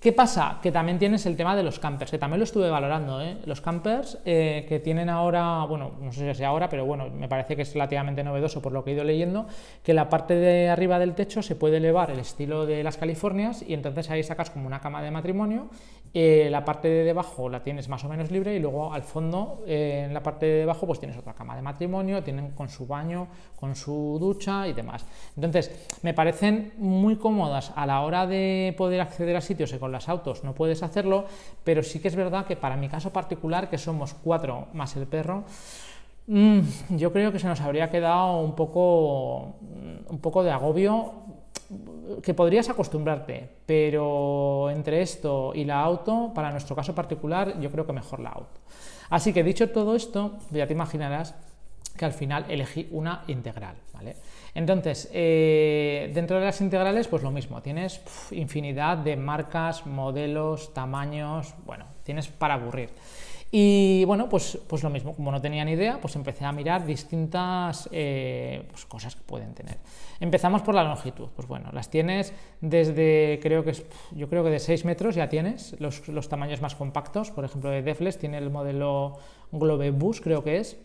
¿Qué 0.05 0.13
pasa? 0.13 0.59
Que 0.61 0.71
también 0.71 0.99
tienes 0.99 1.25
el 1.25 1.35
tema 1.35 1.55
de 1.55 1.63
los 1.63 1.79
campers, 1.79 2.11
que 2.11 2.19
también 2.19 2.37
lo 2.37 2.43
estuve 2.43 2.69
valorando. 2.69 3.23
¿eh? 3.23 3.39
Los 3.45 3.59
campers 3.59 4.19
eh, 4.23 4.63
que 4.69 4.79
tienen 4.79 5.09
ahora, 5.09 5.65
bueno, 5.65 5.93
no 5.99 6.11
sé 6.11 6.19
si 6.19 6.27
es 6.27 6.41
ahora, 6.41 6.69
pero 6.69 6.85
bueno, 6.85 7.09
me 7.09 7.27
parece 7.27 7.55
que 7.55 7.63
es 7.63 7.73
relativamente 7.73 8.23
novedoso 8.23 8.61
por 8.61 8.71
lo 8.71 8.83
que 8.83 8.91
he 8.91 8.93
ido 8.93 9.03
leyendo, 9.03 9.47
que 9.81 9.95
la 9.95 10.07
parte 10.07 10.35
de 10.35 10.69
arriba 10.69 10.99
del 10.99 11.15
techo 11.15 11.41
se 11.41 11.55
puede 11.55 11.77
elevar 11.77 12.11
el 12.11 12.19
estilo 12.19 12.67
de 12.67 12.83
las 12.83 12.97
Californias 12.97 13.65
y 13.67 13.73
entonces 13.73 14.11
ahí 14.11 14.21
sacas 14.21 14.51
como 14.51 14.67
una 14.67 14.79
cama 14.79 15.01
de 15.01 15.09
matrimonio, 15.09 15.69
eh, 16.13 16.49
la 16.49 16.63
parte 16.63 16.87
de 16.87 17.03
debajo 17.03 17.49
la 17.49 17.61
tienes 17.63 17.89
más 17.89 18.03
o 18.05 18.07
menos 18.07 18.31
libre 18.31 18.55
y 18.55 18.59
luego 18.59 18.93
al 18.93 19.03
fondo, 19.03 19.63
en 19.67 20.13
la 20.13 20.23
parte 20.23 20.45
de 20.45 20.59
debajo, 20.59 20.85
pues 20.87 20.99
tienes 20.99 21.17
otra 21.17 21.33
cama 21.33 21.57
de 21.57 21.61
matrimonio, 21.61 22.23
tienen 22.23 22.51
con 22.51 22.69
su 22.69 22.87
baño, 22.87 23.27
con 23.55 23.75
su 23.75 24.17
ducha 24.17 24.65
y 24.67 24.71
demás. 24.71 25.05
Entonces, 25.35 25.89
me 26.03 26.13
parecen 26.13 26.73
muy 26.77 27.17
cómodas 27.17 27.73
a 27.75 27.85
la 27.85 28.01
hora 28.01 28.27
de 28.27 28.73
poder 28.77 29.01
acceder 29.01 29.35
a 29.35 29.41
sitios 29.41 29.73
con 29.73 29.94
las 29.95 30.09
autos 30.09 30.43
no 30.43 30.53
puedes 30.53 30.83
hacerlo, 30.83 31.25
pero 31.63 31.81
sí 31.83 31.99
que 31.99 32.09
es 32.09 32.15
verdad 32.15 32.45
que 32.45 32.55
para 32.55 32.75
mi 32.75 32.89
caso 32.89 33.11
particular, 33.11 33.69
que 33.69 33.77
somos 33.77 34.13
cuatro 34.13 34.67
más 34.73 34.95
el 34.95 35.07
perro, 35.07 35.43
mm, 36.27 36.59
yo 36.97 37.11
creo 37.11 37.31
que 37.31 37.39
se 37.39 37.47
nos 37.47 37.61
habría 37.61 37.89
quedado 37.89 38.39
un 38.39 38.55
poco, 38.55 39.55
un 40.09 40.19
poco 40.21 40.43
de 40.43 40.51
agobio 40.51 41.13
que 42.21 42.33
podrías 42.33 42.69
acostumbrarte, 42.69 43.49
pero 43.65 44.69
entre 44.69 45.01
esto 45.01 45.51
y 45.55 45.65
la 45.65 45.81
auto, 45.81 46.31
para 46.33 46.51
nuestro 46.51 46.75
caso 46.75 46.93
particular, 46.93 47.59
yo 47.59 47.71
creo 47.71 47.85
que 47.85 47.93
mejor 47.93 48.19
la 48.19 48.29
auto. 48.29 48.59
Así 49.09 49.33
que 49.33 49.43
dicho 49.43 49.69
todo 49.71 49.95
esto, 49.95 50.37
ya 50.51 50.67
te 50.67 50.73
imaginarás 50.73 51.35
que 51.97 52.05
al 52.05 52.13
final 52.13 52.45
elegí 52.49 52.87
una 52.91 53.23
integral. 53.27 53.75
¿vale? 53.93 54.15
Entonces, 54.55 55.09
eh, 55.13 56.09
dentro 56.13 56.39
de 56.39 56.45
las 56.45 56.61
integrales, 56.61 57.09
pues 57.09 57.21
lo 57.21 57.29
mismo, 57.29 57.61
tienes 57.61 58.01
infinidad 58.31 58.97
de 58.97 59.17
marcas, 59.17 59.85
modelos, 59.85 60.73
tamaños, 60.73 61.53
bueno, 61.65 61.85
tienes 62.03 62.29
para 62.29 62.53
aburrir. 62.53 62.89
Y 63.51 64.03
bueno, 64.05 64.27
pues, 64.27 64.57
pues 64.67 64.81
lo 64.83 64.89
mismo, 64.89 65.13
como 65.13 65.31
no 65.31 65.41
tenía 65.41 65.63
ni 65.63 65.73
idea, 65.73 65.99
pues 66.01 66.15
empecé 66.15 66.45
a 66.45 66.51
mirar 66.51 66.85
distintas 66.85 67.87
eh, 67.91 68.65
pues 68.69 68.85
cosas 68.85 69.15
que 69.15 69.23
pueden 69.23 69.53
tener. 69.53 69.77
Empezamos 70.19 70.61
por 70.61 70.73
la 70.73 70.83
longitud, 70.83 71.27
pues 71.35 71.47
bueno, 71.47 71.69
las 71.71 71.89
tienes 71.89 72.33
desde, 72.61 73.39
creo 73.41 73.63
que 73.63 73.71
es, 73.71 73.85
yo 74.11 74.29
creo 74.29 74.43
que 74.43 74.49
de 74.49 74.59
6 74.59 74.85
metros 74.85 75.15
ya 75.15 75.29
tienes 75.29 75.75
los, 75.79 76.29
tamaños 76.29 76.61
más 76.61 76.75
compactos, 76.75 77.31
por 77.31 77.45
ejemplo 77.45 77.69
de 77.69 77.81
Deflex 77.81 78.17
tiene 78.17 78.37
el 78.37 78.49
modelo 78.49 79.19
Globebus, 79.51 80.21
creo 80.21 80.43
que 80.43 80.57
es, 80.57 80.77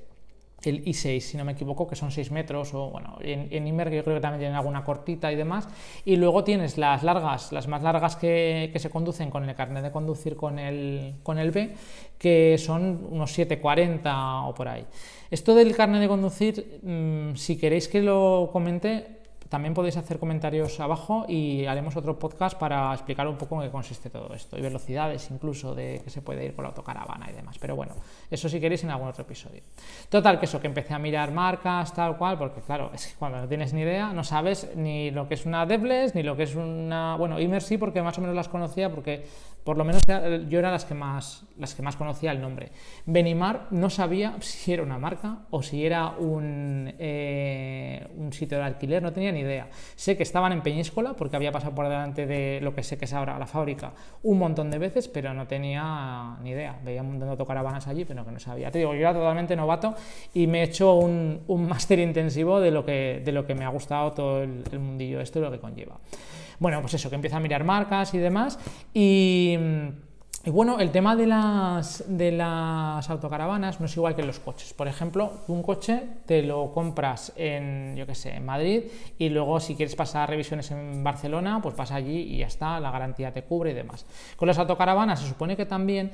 el 0.64 0.84
i6, 0.84 1.20
si 1.20 1.36
no 1.36 1.44
me 1.44 1.52
equivoco, 1.52 1.86
que 1.86 1.96
son 1.96 2.10
6 2.10 2.30
metros, 2.30 2.74
o 2.74 2.90
bueno, 2.90 3.16
en, 3.20 3.48
en 3.50 3.66
Imer 3.66 3.90
yo 3.90 4.04
creo 4.04 4.16
que 4.16 4.20
también 4.20 4.40
tienen 4.40 4.56
alguna 4.56 4.84
cortita 4.84 5.32
y 5.32 5.36
demás, 5.36 5.68
y 6.04 6.16
luego 6.16 6.44
tienes 6.44 6.78
las 6.78 7.02
largas, 7.02 7.52
las 7.52 7.68
más 7.68 7.82
largas 7.82 8.16
que, 8.16 8.72
se 8.74 8.90
conducen 8.90 9.30
con 9.30 9.48
el 9.48 9.54
carnet 9.54 9.82
de 9.82 9.90
conducir 9.90 10.36
con 10.36 10.58
el, 10.58 11.14
con 11.22 11.38
el 11.38 11.50
B, 11.50 11.74
que 12.18 12.56
son 12.58 13.08
unos 13.10 13.32
740 13.32 14.42
o 14.42 14.54
por 14.54 14.68
ahí. 14.68 14.84
Esto 15.30 15.54
del 15.54 15.74
carnet 15.74 16.00
de 16.00 16.08
conducir, 16.08 16.80
mm, 16.82 17.36
si 17.36 17.56
queréis 17.56 17.88
que 17.88 18.02
lo 18.02 18.50
comente, 18.52 19.19
también 19.50 19.74
podéis 19.74 19.96
hacer 19.96 20.20
comentarios 20.20 20.78
abajo 20.78 21.26
y 21.28 21.66
haremos 21.66 21.96
otro 21.96 22.16
podcast 22.18 22.56
para 22.56 22.94
explicar 22.94 23.26
un 23.26 23.36
poco 23.36 23.56
en 23.56 23.68
qué 23.68 23.72
consiste 23.72 24.08
todo 24.08 24.32
esto 24.32 24.56
y 24.56 24.62
velocidades 24.62 25.28
incluso 25.32 25.74
de 25.74 26.00
que 26.04 26.08
se 26.08 26.22
puede 26.22 26.44
ir 26.44 26.54
por 26.54 26.62
la 26.62 26.68
autocaravana 26.68 27.28
y 27.28 27.34
demás. 27.34 27.58
Pero 27.58 27.74
bueno, 27.74 27.96
eso 28.30 28.48
si 28.48 28.60
queréis 28.60 28.84
en 28.84 28.90
algún 28.90 29.08
otro 29.08 29.24
episodio. 29.24 29.62
Total, 30.08 30.38
que 30.38 30.46
eso, 30.46 30.60
que 30.60 30.68
empecé 30.68 30.94
a 30.94 31.00
mirar 31.00 31.32
marcas, 31.32 31.92
tal 31.92 32.16
cual, 32.16 32.38
porque 32.38 32.60
claro, 32.60 32.92
es 32.94 33.08
que 33.08 33.14
cuando 33.18 33.40
no 33.40 33.48
tienes 33.48 33.74
ni 33.74 33.80
idea, 33.80 34.12
no 34.12 34.22
sabes 34.22 34.70
ni 34.76 35.10
lo 35.10 35.26
que 35.26 35.34
es 35.34 35.44
una 35.44 35.66
Devless, 35.66 36.14
ni 36.14 36.22
lo 36.22 36.36
que 36.36 36.44
es 36.44 36.54
una. 36.54 37.16
Bueno, 37.16 37.40
Imer 37.40 37.62
sí, 37.62 37.76
porque 37.76 38.02
más 38.02 38.16
o 38.18 38.20
menos 38.20 38.36
las 38.36 38.48
conocía, 38.48 38.88
porque 38.88 39.26
por 39.64 39.76
lo 39.76 39.84
menos 39.84 40.02
yo 40.48 40.58
era 40.58 40.70
las 40.70 40.84
que 40.84 40.94
más, 40.94 41.44
las 41.58 41.74
que 41.74 41.82
más 41.82 41.96
conocía 41.96 42.32
el 42.32 42.40
nombre. 42.40 42.70
Benimar 43.04 43.66
no 43.70 43.90
sabía 43.90 44.36
si 44.40 44.72
era 44.72 44.82
una 44.82 44.98
marca 44.98 45.40
o 45.50 45.62
si 45.62 45.84
era 45.84 46.08
un, 46.10 46.92
eh, 46.98 48.06
un 48.16 48.32
sitio 48.32 48.58
de 48.58 48.64
alquiler, 48.64 49.02
no 49.02 49.12
tenía 49.12 49.32
ni 49.32 49.39
idea. 49.40 49.68
Sé 49.96 50.16
que 50.16 50.22
estaban 50.22 50.52
en 50.52 50.62
Peñíscola, 50.62 51.14
porque 51.14 51.36
había 51.36 51.52
pasado 51.52 51.74
por 51.74 51.88
delante 51.88 52.26
de 52.26 52.60
lo 52.62 52.74
que 52.74 52.82
sé 52.82 52.96
que 52.98 53.04
es 53.04 53.12
ahora 53.12 53.38
la 53.38 53.46
fábrica 53.46 53.92
un 54.22 54.38
montón 54.38 54.70
de 54.70 54.78
veces, 54.78 55.08
pero 55.08 55.34
no 55.34 55.46
tenía 55.46 56.36
ni 56.42 56.50
idea. 56.50 56.78
Veía 56.84 57.02
un 57.02 57.08
montón 57.08 57.28
de 57.28 57.32
autocaravanas 57.32 57.86
allí, 57.88 58.04
pero 58.04 58.24
que 58.24 58.32
no 58.32 58.38
sabía. 58.38 58.70
Te 58.70 58.78
digo, 58.78 58.94
yo 58.94 59.00
era 59.00 59.12
totalmente 59.12 59.56
novato 59.56 59.94
y 60.34 60.46
me 60.46 60.60
he 60.60 60.64
hecho 60.64 60.94
un, 60.94 61.40
un 61.46 61.68
máster 61.68 61.98
intensivo 61.98 62.60
de 62.60 62.70
lo, 62.70 62.84
que, 62.84 63.22
de 63.24 63.32
lo 63.32 63.46
que 63.46 63.54
me 63.54 63.64
ha 63.64 63.68
gustado 63.68 64.12
todo 64.12 64.42
el, 64.42 64.64
el 64.70 64.78
mundillo 64.78 65.20
esto 65.20 65.38
y 65.38 65.42
lo 65.42 65.50
que 65.50 65.58
conlleva. 65.58 65.98
Bueno, 66.58 66.80
pues 66.82 66.94
eso, 66.94 67.08
que 67.08 67.16
empieza 67.16 67.38
a 67.38 67.40
mirar 67.40 67.64
marcas 67.64 68.14
y 68.14 68.18
demás. 68.18 68.58
Y. 68.94 69.56
bueno, 70.46 70.80
el 70.80 70.90
tema 70.90 71.16
de 71.16 71.26
las, 71.26 72.04
de 72.08 72.32
las 72.32 73.10
autocaravanas 73.10 73.78
no 73.78 73.86
es 73.86 73.96
igual 73.96 74.16
que 74.16 74.22
los 74.22 74.38
coches. 74.38 74.72
Por 74.72 74.88
ejemplo, 74.88 75.32
un 75.48 75.62
coche 75.62 76.02
te 76.24 76.42
lo 76.42 76.72
compras 76.72 77.32
en, 77.36 77.94
yo 77.94 78.06
qué 78.06 78.14
sé, 78.14 78.34
en 78.34 78.46
Madrid 78.46 78.84
y 79.18 79.28
luego 79.28 79.60
si 79.60 79.74
quieres 79.74 79.94
pasar 79.94 80.30
revisiones 80.30 80.70
en 80.70 81.04
Barcelona, 81.04 81.60
pues 81.62 81.76
vas 81.76 81.92
allí 81.92 82.20
y 82.22 82.38
ya 82.38 82.46
está, 82.46 82.80
la 82.80 82.90
garantía 82.90 83.32
te 83.32 83.42
cubre 83.42 83.72
y 83.72 83.74
demás. 83.74 84.06
Con 84.36 84.48
las 84.48 84.58
autocaravanas 84.58 85.20
se 85.20 85.28
supone 85.28 85.58
que 85.58 85.66
también, 85.66 86.10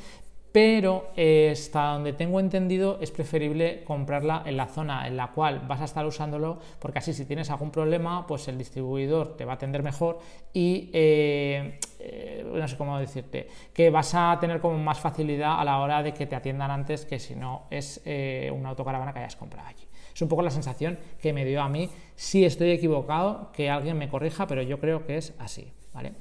pero 0.56 1.10
eh, 1.18 1.50
hasta 1.52 1.88
donde 1.88 2.14
tengo 2.14 2.40
entendido 2.40 2.96
es 3.02 3.10
preferible 3.10 3.84
comprarla 3.84 4.42
en 4.46 4.56
la 4.56 4.66
zona 4.66 5.06
en 5.06 5.14
la 5.14 5.26
cual 5.32 5.60
vas 5.68 5.82
a 5.82 5.84
estar 5.84 6.06
usándolo, 6.06 6.58
porque 6.78 6.98
así 6.98 7.12
si 7.12 7.26
tienes 7.26 7.50
algún 7.50 7.70
problema, 7.70 8.26
pues 8.26 8.48
el 8.48 8.56
distribuidor 8.56 9.36
te 9.36 9.44
va 9.44 9.52
a 9.52 9.56
atender 9.56 9.82
mejor 9.82 10.18
y 10.54 10.88
eh, 10.94 11.78
eh, 11.98 12.50
no 12.50 12.66
sé 12.66 12.78
cómo 12.78 12.98
decirte, 12.98 13.48
que 13.74 13.90
vas 13.90 14.14
a 14.14 14.38
tener 14.40 14.58
como 14.58 14.78
más 14.78 14.98
facilidad 14.98 15.60
a 15.60 15.64
la 15.66 15.78
hora 15.78 16.02
de 16.02 16.14
que 16.14 16.24
te 16.24 16.34
atiendan 16.34 16.70
antes 16.70 17.04
que 17.04 17.18
si 17.18 17.34
no 17.34 17.66
es 17.70 18.00
una 18.50 18.70
autocaravana 18.70 19.12
que 19.12 19.18
hayas 19.18 19.36
comprado 19.36 19.68
allí. 19.68 19.86
Es 20.14 20.22
un 20.22 20.28
poco 20.30 20.40
la 20.40 20.50
sensación 20.50 20.98
que 21.20 21.34
me 21.34 21.44
dio 21.44 21.60
a 21.60 21.68
mí. 21.68 21.90
Si 22.14 22.46
estoy 22.46 22.70
equivocado, 22.70 23.52
que 23.52 23.68
alguien 23.68 23.98
me 23.98 24.08
corrija, 24.08 24.46
pero 24.46 24.62
yo 24.62 24.80
creo 24.80 25.04
que 25.04 25.18
es 25.18 25.34
así. 25.38 25.70
¿vale? 25.96 26.12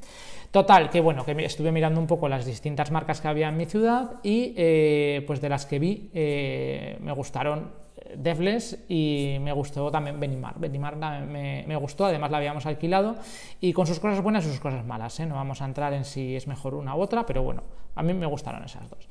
Total, 0.56 0.90
que 0.90 1.02
bueno, 1.02 1.26
que 1.26 1.34
estuve 1.44 1.74
mirando 1.74 2.00
un 2.00 2.08
poco 2.08 2.30
las 2.30 2.46
distintas 2.46 2.90
marcas 2.90 3.20
que 3.20 3.28
había 3.28 3.50
en 3.50 3.58
mi 3.58 3.66
ciudad 3.66 4.22
y 4.24 4.54
eh, 4.56 5.22
pues 5.28 5.42
de 5.42 5.50
las 5.50 5.66
que 5.66 5.80
vi 5.80 6.10
eh, 6.14 6.98
me 7.02 7.12
gustaron 7.12 7.72
eh, 7.98 8.16
Devless 8.18 8.86
y 8.90 9.38
me 9.42 9.52
gustó 9.52 9.92
también 9.92 10.20
Benimar. 10.20 10.60
Benimar 10.60 10.96
me, 10.96 11.76
gustó, 11.78 12.06
además 12.06 12.32
la 12.32 12.38
habíamos 12.38 12.66
alquilado 12.66 13.16
y 13.60 13.74
con 13.74 13.88
sus 13.88 14.00
cosas 14.00 14.22
buenas 14.22 14.46
y 14.46 14.50
sus 14.50 14.60
cosas 14.60 14.86
malas. 14.86 15.20
No 15.20 15.36
vamos 15.36 15.62
a 15.62 15.66
entrar 15.66 15.94
en 15.94 16.06
si 16.06 16.36
es 16.36 16.48
mejor 16.48 16.76
una 16.76 16.96
u 16.96 17.02
otra, 17.02 17.26
pero 17.26 17.44
bueno, 17.44 17.64
a 17.96 18.04
mí 18.04 18.14
me 18.14 18.26
gustaron 18.26 18.64
esas 18.64 18.90
dos. 18.90 19.08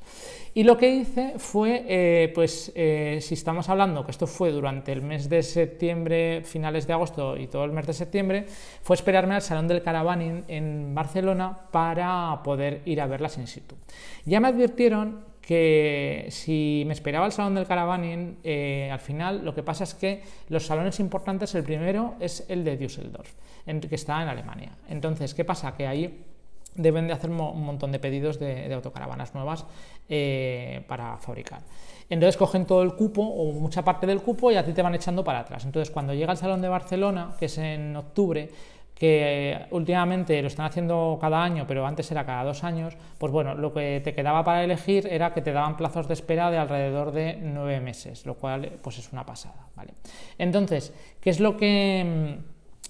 Y 0.53 0.63
lo 0.63 0.77
que 0.77 0.89
hice 0.89 1.33
fue, 1.37 2.31
pues 2.33 2.71
si 2.73 3.33
estamos 3.33 3.67
hablando 3.67 4.05
que 4.05 4.11
esto 4.11 4.27
fue 4.27 4.51
durante 4.51 4.91
el 4.91 5.01
mes 5.01 5.27
de 5.27 5.43
septiembre, 5.43 6.41
finales 6.43 6.87
de 6.87 6.93
agosto 6.93 7.35
y 7.37 7.47
todo 7.47 7.65
el 7.65 7.71
mes 7.71 7.87
de 7.87 7.93
septiembre, 7.93 8.45
fue 8.81 8.95
esperarme 8.95 9.35
al 9.35 9.41
Salón 9.41 9.67
del 9.67 9.81
Caravaning 9.81 10.45
en 10.47 10.95
Barcelona 10.95 11.57
para 11.71 12.41
poder 12.43 12.81
ir 12.85 13.01
a 13.01 13.07
verlas 13.07 13.37
in 13.37 13.47
situ. 13.47 13.75
Ya 14.25 14.39
me 14.39 14.47
advirtieron 14.47 15.34
que 15.45 16.25
si 16.29 16.83
me 16.87 16.93
esperaba 16.93 17.27
el 17.27 17.31
salón 17.31 17.53
del 17.53 17.67
caravaning, 17.67 18.39
eh, 18.43 18.89
al 18.91 18.99
final 18.99 19.45
lo 19.45 19.53
que 19.53 19.61
pasa 19.61 19.83
es 19.83 19.93
que 19.93 20.23
los 20.49 20.65
salones 20.65 20.99
importantes, 20.99 21.53
el 21.53 21.63
primero 21.63 22.15
es 22.19 22.45
el 22.49 22.63
de 22.63 22.77
Düsseldorf, 22.77 23.31
que 23.65 23.95
está 23.95 24.23
en 24.23 24.29
Alemania. 24.29 24.71
Entonces, 24.89 25.35
¿qué 25.35 25.45
pasa? 25.45 25.75
Que 25.75 25.85
ahí 25.85 26.25
deben 26.73 27.07
de 27.07 27.13
hacer 27.13 27.29
un 27.29 27.63
montón 27.63 27.91
de 27.91 27.99
pedidos 27.99 28.39
de, 28.39 28.73
autocaravanas 28.73 29.35
nuevas 29.35 29.65
eh, 30.09 30.83
para 30.87 31.17
fabricar. 31.17 31.61
Entonces 32.09 32.37
cogen 32.37 32.65
todo 32.65 32.83
el 32.83 32.93
cupo 32.93 33.21
o 33.21 33.51
mucha 33.53 33.83
parte 33.83 34.05
del 34.05 34.21
cupo 34.21 34.51
y 34.51 34.55
a 34.55 34.65
ti 34.65 34.73
te 34.73 34.81
van 34.81 34.95
echando 34.95 35.23
para 35.23 35.39
atrás. 35.39 35.63
Entonces 35.65 35.91
cuando 35.91 36.13
llega 36.13 36.31
el 36.31 36.37
Salón 36.37 36.61
de 36.61 36.69
Barcelona, 36.69 37.35
que 37.39 37.45
es 37.45 37.57
en 37.57 37.95
octubre, 37.95 38.49
que 38.95 39.67
últimamente 39.71 40.41
lo 40.41 40.47
están 40.47 40.65
haciendo 40.65 41.17
cada 41.19 41.43
año, 41.43 41.65
pero 41.67 41.85
antes 41.85 42.09
era 42.11 42.25
cada 42.25 42.45
dos 42.45 42.63
años, 42.63 42.95
pues 43.17 43.31
bueno, 43.31 43.53
lo 43.53 43.73
que 43.73 44.01
te 44.01 44.13
quedaba 44.13 44.43
para 44.43 44.63
elegir 44.63 45.07
era 45.11 45.33
que 45.33 45.41
te 45.41 45.51
daban 45.51 45.75
plazos 45.75 46.07
de 46.07 46.13
espera 46.13 46.49
de 46.49 46.57
alrededor 46.57 47.11
de 47.11 47.37
nueve 47.41 47.81
meses, 47.81 48.25
lo 48.25 48.35
cual 48.35 48.79
pues 48.81 48.97
es 48.97 49.11
una 49.11 49.25
pasada, 49.25 49.67
¿vale? 49.75 49.93
Entonces, 50.37 50.93
¿qué 51.19 51.29
es 51.29 51.39
lo 51.39 51.57
que... 51.57 52.39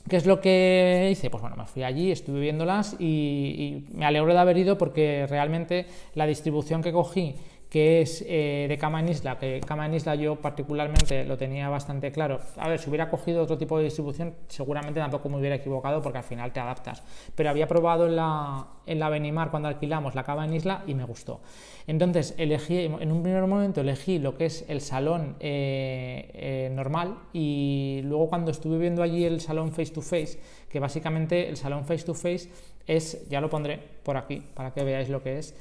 ¿Qué 0.08 0.18
es 0.18 0.28
lo 0.28 0.40
que 0.40 1.10
hice? 1.12 1.32
Pues 1.32 1.42
bueno, 1.42 1.56
me 1.56 1.66
fui 1.66 1.82
allí, 1.82 2.12
estuve 2.12 2.40
viéndolas 2.40 2.96
y, 3.00 3.86
y 3.90 3.96
me 3.96 4.06
alegro 4.06 4.32
de 4.34 4.40
haber 4.40 4.56
ido 4.56 4.78
porque 4.78 5.26
realmente 5.28 5.88
la 6.14 6.28
distribución 6.28 6.84
que 6.84 6.92
cogí 6.94 7.34
que 7.76 8.00
es 8.00 8.24
eh, 8.26 8.68
de 8.70 8.78
Cama 8.78 9.02
en 9.02 9.10
Isla, 9.10 9.38
que 9.38 9.60
Cama 9.60 9.86
en 9.86 9.96
Isla 9.96 10.16
yo 10.16 10.38
particularmente 10.38 11.26
lo 11.26 11.36
tenía 11.36 11.68
bastante 11.68 12.10
claro. 12.10 12.40
A 12.56 12.70
ver, 12.70 12.80
si 12.80 12.88
hubiera 12.88 13.10
cogido 13.10 13.44
otro 13.44 13.58
tipo 13.58 13.78
de 13.78 13.84
distribución, 13.84 14.34
seguramente 14.48 14.98
tampoco 15.02 15.28
me 15.28 15.40
hubiera 15.40 15.56
equivocado 15.56 16.02
porque 16.02 16.20
al 16.20 16.24
final 16.24 16.54
te 16.54 16.62
adaptas. 16.62 17.04
Pero 17.36 17.50
había 17.50 17.68
probado 17.68 18.08
en 18.08 18.16
la, 18.16 18.66
en 18.86 18.98
la 18.98 19.10
Benimar 19.10 19.52
cuando 19.52 19.68
alquilamos 19.68 20.16
la 20.16 20.24
Cama 20.24 20.46
en 20.46 20.54
Isla 20.54 20.86
y 20.88 20.94
me 20.94 21.04
gustó. 21.04 21.42
Entonces, 21.86 22.34
elegí, 22.38 22.80
en 22.80 23.12
un 23.12 23.22
primer 23.22 23.46
momento 23.46 23.82
elegí 23.82 24.20
lo 24.20 24.38
que 24.38 24.46
es 24.46 24.64
el 24.70 24.80
salón 24.80 25.36
eh, 25.42 26.32
eh, 26.34 26.72
normal 26.74 27.18
y 27.34 28.00
luego 28.06 28.30
cuando 28.30 28.52
estuve 28.52 28.78
viendo 28.78 29.04
allí 29.04 29.26
el 29.26 29.42
salón 29.42 29.74
face 29.74 29.92
to 29.92 30.02
face, 30.02 30.40
que 30.70 30.80
básicamente 30.80 31.50
el 31.50 31.58
salón 31.58 31.84
face 31.84 32.06
to 32.06 32.14
face 32.14 32.50
es, 32.88 33.28
ya 33.28 33.42
lo 33.42 33.50
pondré 33.50 33.82
por 34.04 34.16
aquí 34.16 34.42
para 34.54 34.74
que 34.74 34.82
veáis 34.86 35.10
lo 35.10 35.22
que 35.22 35.40
es, 35.40 35.56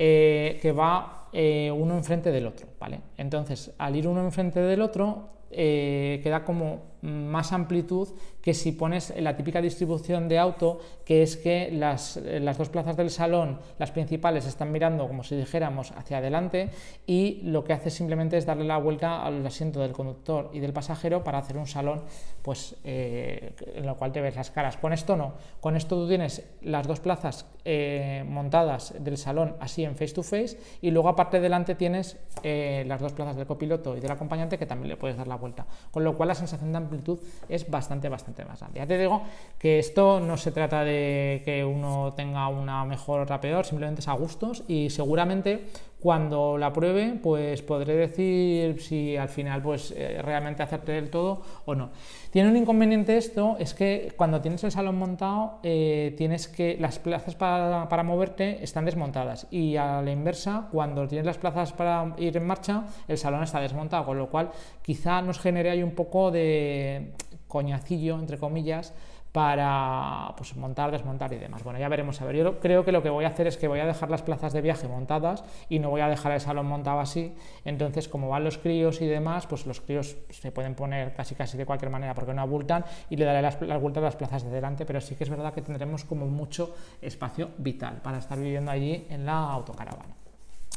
que 0.00 0.72
va 0.72 1.20
eh, 1.32 1.70
uno 1.70 1.96
enfrente 1.96 2.32
del 2.32 2.46
otro, 2.46 2.66
¿vale? 2.80 3.00
Entonces, 3.16 3.72
al 3.78 3.94
ir 3.94 4.08
uno 4.08 4.20
enfrente 4.20 4.60
del 4.60 4.80
otro, 4.82 5.28
eh, 5.50 6.20
queda 6.22 6.44
como 6.44 6.82
más 7.02 7.52
amplitud 7.52 8.08
que 8.42 8.54
si 8.54 8.72
pones 8.72 9.12
la 9.18 9.36
típica 9.36 9.60
distribución 9.60 10.28
de 10.28 10.38
auto, 10.38 10.80
que 11.04 11.22
es 11.22 11.36
que 11.36 11.70
las, 11.72 12.16
las, 12.16 12.58
dos 12.58 12.68
plazas 12.68 12.96
del 12.96 13.10
salón, 13.10 13.58
las 13.78 13.90
principales, 13.90 14.46
están 14.46 14.72
mirando, 14.72 15.06
como 15.06 15.22
si 15.24 15.36
dijéramos, 15.36 15.92
hacia 15.92 16.18
adelante 16.18 16.70
y 17.06 17.40
lo 17.44 17.64
que 17.64 17.72
hace 17.72 17.90
simplemente 17.90 18.36
es 18.36 18.46
darle 18.46 18.64
la 18.64 18.78
vuelta 18.78 19.24
al 19.24 19.46
asiento 19.46 19.80
del 19.80 19.92
conductor 19.92 20.50
y 20.52 20.60
del 20.60 20.72
pasajero 20.72 21.22
para 21.24 21.38
hacer 21.38 21.56
un 21.56 21.66
salón 21.66 22.02
pues, 22.42 22.76
eh, 22.84 23.54
en 23.74 23.86
lo 23.86 23.96
cual 23.96 24.12
te 24.12 24.20
ves 24.20 24.36
las 24.36 24.50
caras. 24.50 24.76
Con 24.76 24.92
esto 24.92 25.16
no, 25.16 25.34
con 25.60 25.76
esto 25.76 25.96
tú 25.96 26.08
tienes 26.08 26.46
las 26.62 26.86
dos 26.86 27.00
plazas 27.00 27.46
eh, 27.64 28.24
montadas 28.26 28.94
del 28.98 29.16
salón 29.16 29.56
así 29.60 29.84
en 29.84 29.94
face 29.96 30.14
to 30.14 30.22
face 30.22 30.58
y 30.80 30.90
luego 30.90 31.08
aparte 31.08 31.40
delante 31.40 31.74
tienes 31.74 32.18
eh, 32.42 32.84
las 32.86 33.00
dos 33.00 33.12
plazas 33.12 33.36
del 33.36 33.46
copiloto 33.46 33.96
y 33.96 34.00
del 34.00 34.10
acompañante 34.10 34.58
que 34.58 34.66
también 34.66 34.88
le 34.88 34.96
puedes 34.96 35.16
dar 35.16 35.26
la 35.26 35.36
vuelta, 35.36 35.66
con 35.90 36.04
lo 36.04 36.16
cual 36.16 36.28
la 36.28 36.34
sensación 36.34 36.72
de 36.72 36.78
amplitud 36.78 37.18
es 37.48 37.68
bastante, 37.68 38.08
bastante 38.08 38.29
más 38.44 38.60
grande. 38.60 38.80
Ya 38.80 38.86
te 38.86 38.98
digo 38.98 39.22
que 39.58 39.78
esto 39.78 40.20
no 40.20 40.36
se 40.36 40.52
trata 40.52 40.84
de 40.84 41.42
que 41.44 41.64
uno 41.64 42.14
tenga 42.14 42.48
una 42.48 42.84
mejor 42.84 43.20
o 43.20 43.22
otra 43.24 43.40
peor, 43.40 43.64
simplemente 43.66 44.00
es 44.00 44.08
a 44.08 44.12
gustos 44.14 44.64
y 44.68 44.90
seguramente 44.90 45.66
cuando 46.00 46.56
la 46.56 46.72
pruebe 46.72 47.18
pues 47.22 47.60
podré 47.62 47.94
decir 47.94 48.80
si 48.80 49.16
al 49.16 49.28
final 49.28 49.62
pues 49.62 49.92
eh, 49.94 50.20
realmente 50.22 50.62
hacerte 50.62 50.92
del 50.92 51.10
todo 51.10 51.42
o 51.66 51.74
no. 51.74 51.90
Tiene 52.30 52.48
un 52.48 52.56
inconveniente 52.56 53.16
esto, 53.16 53.56
es 53.58 53.74
que 53.74 54.12
cuando 54.16 54.40
tienes 54.40 54.64
el 54.64 54.70
salón 54.70 54.96
montado 54.98 55.58
eh, 55.62 56.14
tienes 56.16 56.48
que 56.48 56.76
las 56.80 56.98
plazas 56.98 57.34
para, 57.34 57.88
para, 57.88 58.02
moverte 58.02 58.64
están 58.64 58.86
desmontadas 58.86 59.46
y 59.50 59.76
a 59.76 60.00
la 60.00 60.10
inversa 60.10 60.68
cuando 60.72 61.06
tienes 61.06 61.26
las 61.26 61.38
plazas 61.38 61.72
para 61.72 62.14
ir 62.18 62.36
en 62.36 62.46
marcha 62.46 62.84
el 63.06 63.18
salón 63.18 63.42
está 63.42 63.60
desmontado, 63.60 64.06
con 64.06 64.16
lo 64.16 64.30
cual 64.30 64.50
quizá 64.82 65.20
nos 65.20 65.38
genere 65.38 65.70
ahí 65.70 65.82
un 65.82 65.94
poco 65.94 66.30
de 66.30 67.12
coñacillo 67.50 68.18
entre 68.18 68.38
comillas 68.38 68.94
para 69.32 70.34
pues, 70.36 70.56
montar, 70.56 70.90
desmontar 70.90 71.32
y 71.32 71.36
demás. 71.36 71.62
Bueno, 71.62 71.78
ya 71.78 71.88
veremos 71.88 72.20
a 72.20 72.24
ver. 72.24 72.36
Yo 72.36 72.58
creo 72.58 72.84
que 72.84 72.92
lo 72.92 73.02
que 73.02 73.10
voy 73.10 73.24
a 73.24 73.28
hacer 73.28 73.46
es 73.46 73.56
que 73.56 73.68
voy 73.68 73.78
a 73.80 73.86
dejar 73.86 74.10
las 74.10 74.22
plazas 74.22 74.52
de 74.52 74.60
viaje 74.60 74.88
montadas 74.88 75.44
y 75.68 75.78
no 75.78 75.90
voy 75.90 76.00
a 76.00 76.08
dejar 76.08 76.32
el 76.32 76.40
salón 76.40 76.66
montado 76.66 76.98
así. 77.00 77.34
Entonces, 77.64 78.08
como 78.08 78.28
van 78.28 78.44
los 78.44 78.58
críos 78.58 79.00
y 79.00 79.06
demás, 79.06 79.46
pues 79.46 79.66
los 79.66 79.80
críos 79.80 80.16
se 80.30 80.50
pueden 80.50 80.74
poner 80.74 81.14
casi 81.14 81.34
casi 81.34 81.56
de 81.56 81.66
cualquier 81.66 81.90
manera 81.90 82.14
porque 82.14 82.34
no 82.34 82.42
abultan 82.42 82.84
y 83.08 83.16
le 83.16 83.24
daré 83.24 83.42
las, 83.42 83.60
las 83.62 83.80
vueltas 83.80 84.02
a 84.02 84.06
las 84.06 84.16
plazas 84.16 84.44
de 84.44 84.50
delante, 84.50 84.84
pero 84.84 85.00
sí 85.00 85.14
que 85.14 85.24
es 85.24 85.30
verdad 85.30 85.54
que 85.54 85.62
tendremos 85.62 86.04
como 86.04 86.26
mucho 86.26 86.74
espacio 87.00 87.50
vital 87.58 88.00
para 88.02 88.18
estar 88.18 88.38
viviendo 88.38 88.70
allí 88.70 89.06
en 89.10 89.26
la 89.26 89.38
autocaravana. 89.50 90.16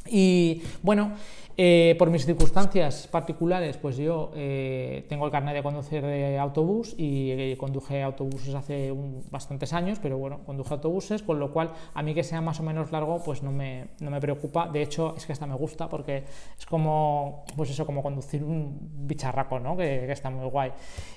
Y 0.10 0.62
bueno, 0.82 1.14
eh, 1.56 1.96
por 2.00 2.10
mis 2.10 2.26
circunstancias 2.26 3.08
particulares, 3.08 3.78
pues 3.78 3.98
yo 3.98 4.32
eh, 4.34 5.06
tengo 5.08 5.26
el 5.26 5.32
carnet 5.32 5.54
de 5.54 5.62
conducir 5.62 6.02
de 6.02 6.40
autobús 6.40 6.96
y 6.98 7.30
eh, 7.32 7.56
conduje 7.60 8.02
autobuses 8.02 8.56
hace 8.56 8.92
bastantes 9.30 9.72
años, 9.74 10.00
pero 10.02 10.18
bueno, 10.18 10.40
conduje 10.46 10.74
autobuses, 10.74 11.22
con 11.22 11.40
lo 11.40 11.54
cual 11.54 11.72
a 11.94 12.02
mí 12.02 12.16
que 12.16 12.24
sea 12.24 12.42
más 12.42 12.60
o 12.60 12.64
menos 12.64 12.92
largo, 12.92 13.22
pues 13.24 13.44
no 13.44 13.52
me, 13.52 13.90
no 14.00 14.10
me 14.10 14.20
preocupa. 14.20 14.68
De 14.68 14.82
hecho, 14.82 15.14
es 15.16 15.28
que 15.28 15.34
hasta 15.34 15.46
me 15.46 15.54
gusta 15.54 15.88
porque 15.88 16.24
es 16.58 16.66
como, 16.66 17.46
pues 17.56 17.70
eso, 17.70 17.86
como 17.86 18.02
conducir 18.02 18.44
un 18.44 18.76
bicharraco, 19.06 19.60
¿no? 19.60 19.78
Que, 19.78 20.12
está 20.12 20.32
muy 20.32 20.50
guay. 20.50 20.72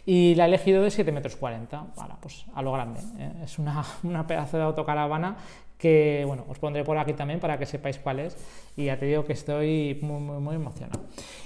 Y 0.04 0.34
la 0.34 0.44
he 0.44 0.48
elegido 0.48 0.82
de 0.82 0.90
7 0.90 1.12
metros 1.12 1.36
40, 1.36 1.92
bueno, 1.96 2.18
pues 2.20 2.44
a 2.54 2.60
lo 2.62 2.72
grande. 2.72 3.00
Es 3.42 3.58
una, 3.58 3.84
una 4.02 4.26
pedazo 4.26 4.58
de 4.58 4.64
autocaravana 4.64 5.36
que 5.78 6.24
bueno, 6.26 6.44
os 6.48 6.58
pondré 6.58 6.84
por 6.84 6.96
aquí 6.98 7.12
también 7.12 7.40
para 7.40 7.58
que 7.58 7.66
sepáis 7.66 7.98
cuál 7.98 8.20
es 8.20 8.36
y 8.76 8.86
ya 8.86 8.98
te 8.98 9.06
digo 9.06 9.24
que 9.24 9.32
estoy 9.32 9.98
muy, 10.02 10.20
muy, 10.20 10.54
emocionado. 10.54 11.00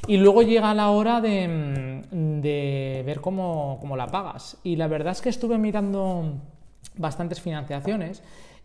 Y 0.07 0.17
luego 0.17 0.43
llega 0.43 0.73
la 0.75 0.91
hora 0.91 1.21
de, 1.21 2.03
de 2.11 3.03
ver 3.05 3.21
cómo, 3.21 3.79
cómo, 3.81 3.97
la 3.97 4.07
pagas 4.07 4.59
y 4.63 4.77
la 4.77 4.87
verdad 4.87 5.13
es 5.13 5.21
que 5.21 5.29
estuve 5.29 5.59
mirando 5.59 6.35
bastantes 6.97 7.41
financiaciones 7.41 8.23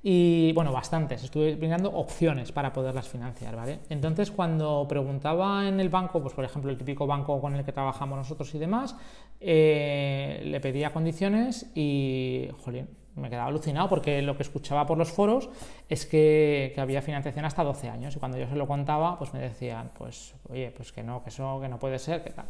y 0.07 0.51
bueno, 0.53 0.71
bastantes, 0.71 1.23
estuve 1.23 1.55
mirando 1.55 1.91
opciones 1.91 2.51
para 2.51 2.71
poderlas 2.71 3.07
financiar, 3.07 3.55
¿vale? 3.55 3.79
Entonces 3.89 4.29
cuando 4.29 4.85
preguntaba 4.87 5.67
en 5.67 5.79
el 5.79 5.89
banco, 5.89 6.21
pues 6.21 6.35
por 6.35 6.45
ejemplo 6.45 6.69
el 6.69 6.77
típico 6.77 7.07
banco 7.07 7.41
con 7.41 7.55
el 7.55 7.65
que 7.65 7.71
trabajamos 7.71 8.15
nosotros 8.15 8.53
y 8.53 8.59
demás, 8.59 8.95
eh, 9.39 10.43
le 10.45 10.59
pedía 10.59 10.93
condiciones 10.93 11.71
y, 11.73 12.49
jolín, 12.63 12.87
me 13.15 13.29
quedaba 13.29 13.47
alucinado 13.47 13.89
porque 13.89 14.21
lo 14.21 14.35
que 14.35 14.43
escuchaba 14.43 14.85
por 14.85 14.97
los 14.97 15.11
foros 15.11 15.49
es 15.89 16.05
que, 16.05 16.73
había 16.77 17.01
financiación 17.01 17.45
hasta 17.45 17.63
12 17.63 17.89
años 17.89 18.15
y 18.15 18.19
cuando 18.19 18.37
yo 18.37 18.47
se 18.47 18.55
lo 18.55 18.67
contaba 18.67 19.17
pues 19.17 19.33
me 19.33 19.39
decían 19.39 19.91
pues 19.97 20.35
oye 20.49 20.71
pues 20.75 20.91
que 20.91 21.03
no 21.03 21.23
que 21.23 21.29
eso 21.29 21.59
que 21.61 21.69
no 21.69 21.79
puede 21.79 21.99
ser 21.99 22.23
que 22.23 22.31
tal 22.31 22.45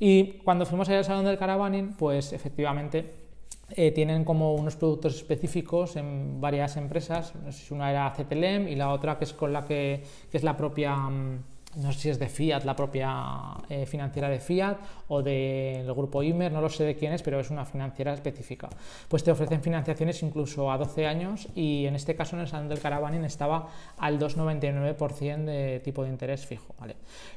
y 0.00 0.38
cuando 0.44 0.64
fuimos 0.66 0.88
al 0.88 1.04
salón 1.04 1.24
del 1.24 1.38
caravaning 1.38 1.94
pues 1.94 2.32
efectivamente 2.32 3.28
eh, 3.70 3.92
tienen 3.92 4.24
como 4.24 4.54
unos 4.54 4.76
productos 4.76 5.16
específicos 5.16 5.96
en 5.96 6.40
varias 6.40 6.78
empresas. 6.78 7.34
Una 7.70 7.90
era 7.90 8.10
CTLM 8.16 8.66
y 8.66 8.76
la 8.76 8.90
otra 8.90 9.18
que 9.18 9.24
es 9.24 9.34
con 9.34 9.52
la 9.52 9.66
que, 9.66 10.02
que 10.30 10.38
es 10.38 10.42
la 10.42 10.56
propia 10.56 10.96
mm, 10.96 11.42
no 11.76 11.92
sé 11.92 11.98
si 11.98 12.10
es 12.10 12.18
de 12.18 12.28
Fiat, 12.28 12.64
la 12.64 12.74
propia 12.74 13.54
eh, 13.68 13.84
financiera 13.86 14.28
de 14.28 14.40
Fiat 14.40 14.78
o 15.08 15.22
del 15.22 15.92
grupo 15.92 16.22
Imer, 16.22 16.50
no 16.50 16.60
lo 16.60 16.68
sé 16.68 16.84
de 16.84 16.96
quién 16.96 17.12
es, 17.12 17.22
pero 17.22 17.38
es 17.38 17.50
una 17.50 17.64
financiera 17.64 18.12
específica. 18.14 18.68
Pues 19.08 19.22
te 19.22 19.30
ofrecen 19.30 19.62
financiaciones 19.62 20.22
incluso 20.22 20.72
a 20.72 20.78
12 20.78 21.06
años 21.06 21.48
y 21.54 21.86
en 21.86 21.94
este 21.94 22.16
caso 22.16 22.36
en 22.36 22.42
el 22.42 22.48
salón 22.48 22.68
del 22.68 22.80
Caravaning 22.80 23.24
estaba 23.24 23.68
al 23.98 24.18
2,99% 24.18 25.44
de 25.44 25.80
tipo 25.80 26.02
de 26.02 26.08
interés 26.08 26.46
fijo. 26.46 26.74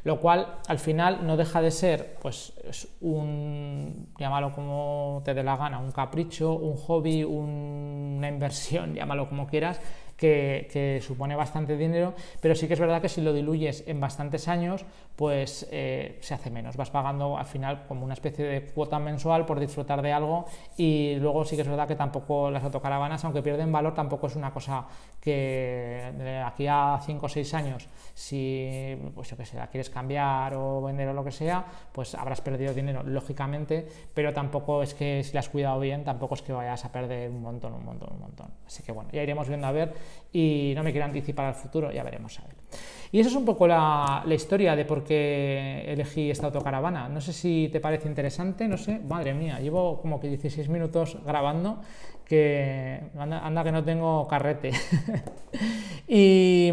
Lo 0.03 0.19
cual 0.19 0.59
al 0.67 0.79
final 0.79 1.25
no 1.25 1.35
deja 1.35 1.61
de 1.61 1.71
ser, 1.71 2.17
pues 2.21 2.53
es 2.63 2.87
un, 3.01 4.07
llámalo 4.17 4.53
como 4.53 5.21
te 5.25 5.33
dé 5.33 5.43
la 5.43 5.57
gana, 5.57 5.79
un 5.79 5.91
capricho, 5.91 6.53
un 6.53 6.77
hobby, 6.77 7.23
una 7.23 8.27
inversión, 8.29 8.93
llámalo 8.95 9.27
como 9.27 9.47
quieras, 9.47 9.79
que, 10.21 11.01
supone 11.01 11.35
bastante 11.35 11.75
dinero, 11.75 12.13
pero 12.39 12.53
sí 12.53 12.67
que 12.67 12.75
es 12.75 12.79
verdad 12.79 13.01
que 13.01 13.09
si 13.09 13.21
lo 13.21 13.33
diluyes 13.33 13.83
en 13.87 13.99
bastantes 13.99 14.47
años, 14.47 14.85
pues 15.15 15.67
eh, 15.71 16.19
se 16.21 16.35
hace 16.35 16.51
menos. 16.51 16.77
Vas 16.77 16.91
pagando 16.91 17.37
al 17.37 17.45
final 17.45 17.85
como 17.87 18.05
una 18.05 18.13
especie 18.13 18.45
de 18.45 18.61
cuota 18.61 18.99
mensual 18.99 19.45
por 19.45 19.59
disfrutar 19.59 20.01
de 20.01 20.13
algo 20.13 20.45
y 20.77 21.15
luego 21.15 21.43
sí 21.43 21.55
que 21.55 21.63
es 21.63 21.67
verdad 21.67 21.87
que 21.87 21.95
tampoco 21.95 22.51
las 22.51 22.63
autocaravanas, 22.63 23.25
aunque 23.25 23.41
pierden 23.41 23.71
valor, 23.71 23.95
tampoco 23.95 24.27
es 24.27 24.35
una 24.35 24.51
cosa 24.51 24.85
que 25.19 26.13
de 26.17 26.37
aquí 26.37 26.67
a 26.67 26.99
5 27.03 27.25
o 27.25 27.29
6 27.29 27.53
años, 27.55 27.87
si 28.13 28.95
pues 29.15 29.29
yo 29.29 29.37
que 29.37 29.45
sé, 29.45 29.57
la 29.57 29.67
quieres 29.67 29.89
cambiar 29.89 30.53
o 30.55 30.81
vender 30.81 31.07
o 31.09 31.13
lo 31.13 31.23
que 31.23 31.31
sea, 31.31 31.65
pues 31.91 32.13
habrás 32.13 32.41
perdido 32.41 32.73
dinero, 32.73 33.01
lógicamente, 33.03 33.87
pero 34.13 34.33
tampoco 34.33 34.83
es 34.83 34.93
que 34.93 35.23
si 35.23 35.33
la 35.33 35.39
has 35.39 35.49
cuidado 35.49 35.79
bien, 35.79 36.03
tampoco 36.03 36.35
es 36.35 36.41
que 36.43 36.53
vayas 36.53 36.85
a 36.85 36.91
perder 36.91 37.29
un 37.29 37.41
montón, 37.41 37.73
un 37.73 37.85
montón, 37.85 38.13
un 38.13 38.19
montón. 38.19 38.47
Así 38.67 38.83
que 38.83 38.91
bueno, 38.91 39.09
ya 39.11 39.23
iremos 39.23 39.47
viendo 39.47 39.67
a 39.67 39.71
ver 39.71 39.93
y 40.31 40.73
no 40.75 40.83
me 40.83 40.91
quiero 40.91 41.05
anticipar 41.05 41.47
al 41.47 41.55
futuro, 41.55 41.91
ya 41.91 42.03
veremos 42.03 42.39
a 42.39 42.43
ver. 42.43 42.55
Y 43.11 43.19
esa 43.19 43.29
es 43.29 43.35
un 43.35 43.43
poco 43.43 43.67
la, 43.67 44.23
historia 44.29 44.75
de 44.75 44.85
por 44.85 45.03
qué 45.03 45.83
elegí 45.87 46.31
esta 46.31 46.47
autocaravana. 46.47 47.09
No 47.09 47.19
sé 47.19 47.33
si 47.33 47.69
te 47.71 47.81
parece 47.81 48.07
interesante, 48.07 48.67
no 48.67 48.77
sé, 48.77 48.99
madre 48.99 49.33
mía, 49.33 49.59
llevo 49.59 49.99
como 50.01 50.19
que 50.19 50.29
16 50.29 50.69
minutos 50.69 51.17
grabando, 51.25 51.81
que 52.25 53.01
anda 53.17 53.63
que 53.63 53.71
no 53.73 53.83
tengo 53.83 54.27
carrete. 54.27 54.71
y 56.07 56.71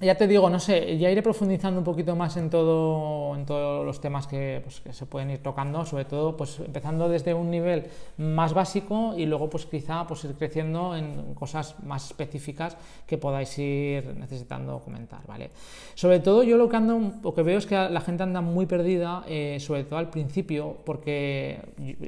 ya 0.00 0.14
te 0.14 0.26
digo, 0.26 0.48
no 0.48 0.58
sé, 0.58 0.96
ya 0.96 1.10
iré 1.10 1.22
profundizando 1.22 1.78
un 1.78 1.84
poquito 1.84 2.16
más 2.16 2.36
en 2.38 2.48
todo, 2.48 3.36
en 3.36 3.44
todos 3.44 3.84
los 3.84 4.00
temas 4.00 4.26
que, 4.26 4.60
pues, 4.62 4.80
que, 4.80 4.94
se 4.94 5.04
pueden 5.04 5.30
ir 5.30 5.42
tocando, 5.42 5.84
sobre 5.84 6.06
todo, 6.06 6.36
pues 6.36 6.58
empezando 6.60 7.08
desde 7.08 7.34
un 7.34 7.50
nivel 7.50 7.84
más 8.16 8.54
básico 8.54 9.14
y 9.16 9.26
luego, 9.26 9.50
pues 9.50 9.66
quizá, 9.66 10.06
pues 10.06 10.24
ir 10.24 10.34
creciendo 10.34 10.96
en 10.96 11.34
cosas 11.34 11.76
más 11.84 12.06
específicas 12.06 12.78
que 13.06 13.18
podáis 13.18 13.58
ir 13.58 14.14
necesitando 14.16 14.78
comentar, 14.80 15.20
¿vale? 15.26 15.50
Sobre 15.94 16.20
todo, 16.20 16.42
yo 16.42 16.56
lo 16.56 16.68
que 16.68 16.76
ando, 16.76 17.12
lo 17.22 17.34
que 17.34 17.42
veo 17.42 17.58
es 17.58 17.66
que 17.66 17.74
la 17.74 18.00
gente 18.00 18.22
anda 18.22 18.40
muy 18.40 18.64
perdida, 18.64 19.22
eh, 19.28 19.58
sobre 19.60 19.84
todo 19.84 19.98
al 19.98 20.08
principio, 20.08 20.78
porque, 20.84 21.60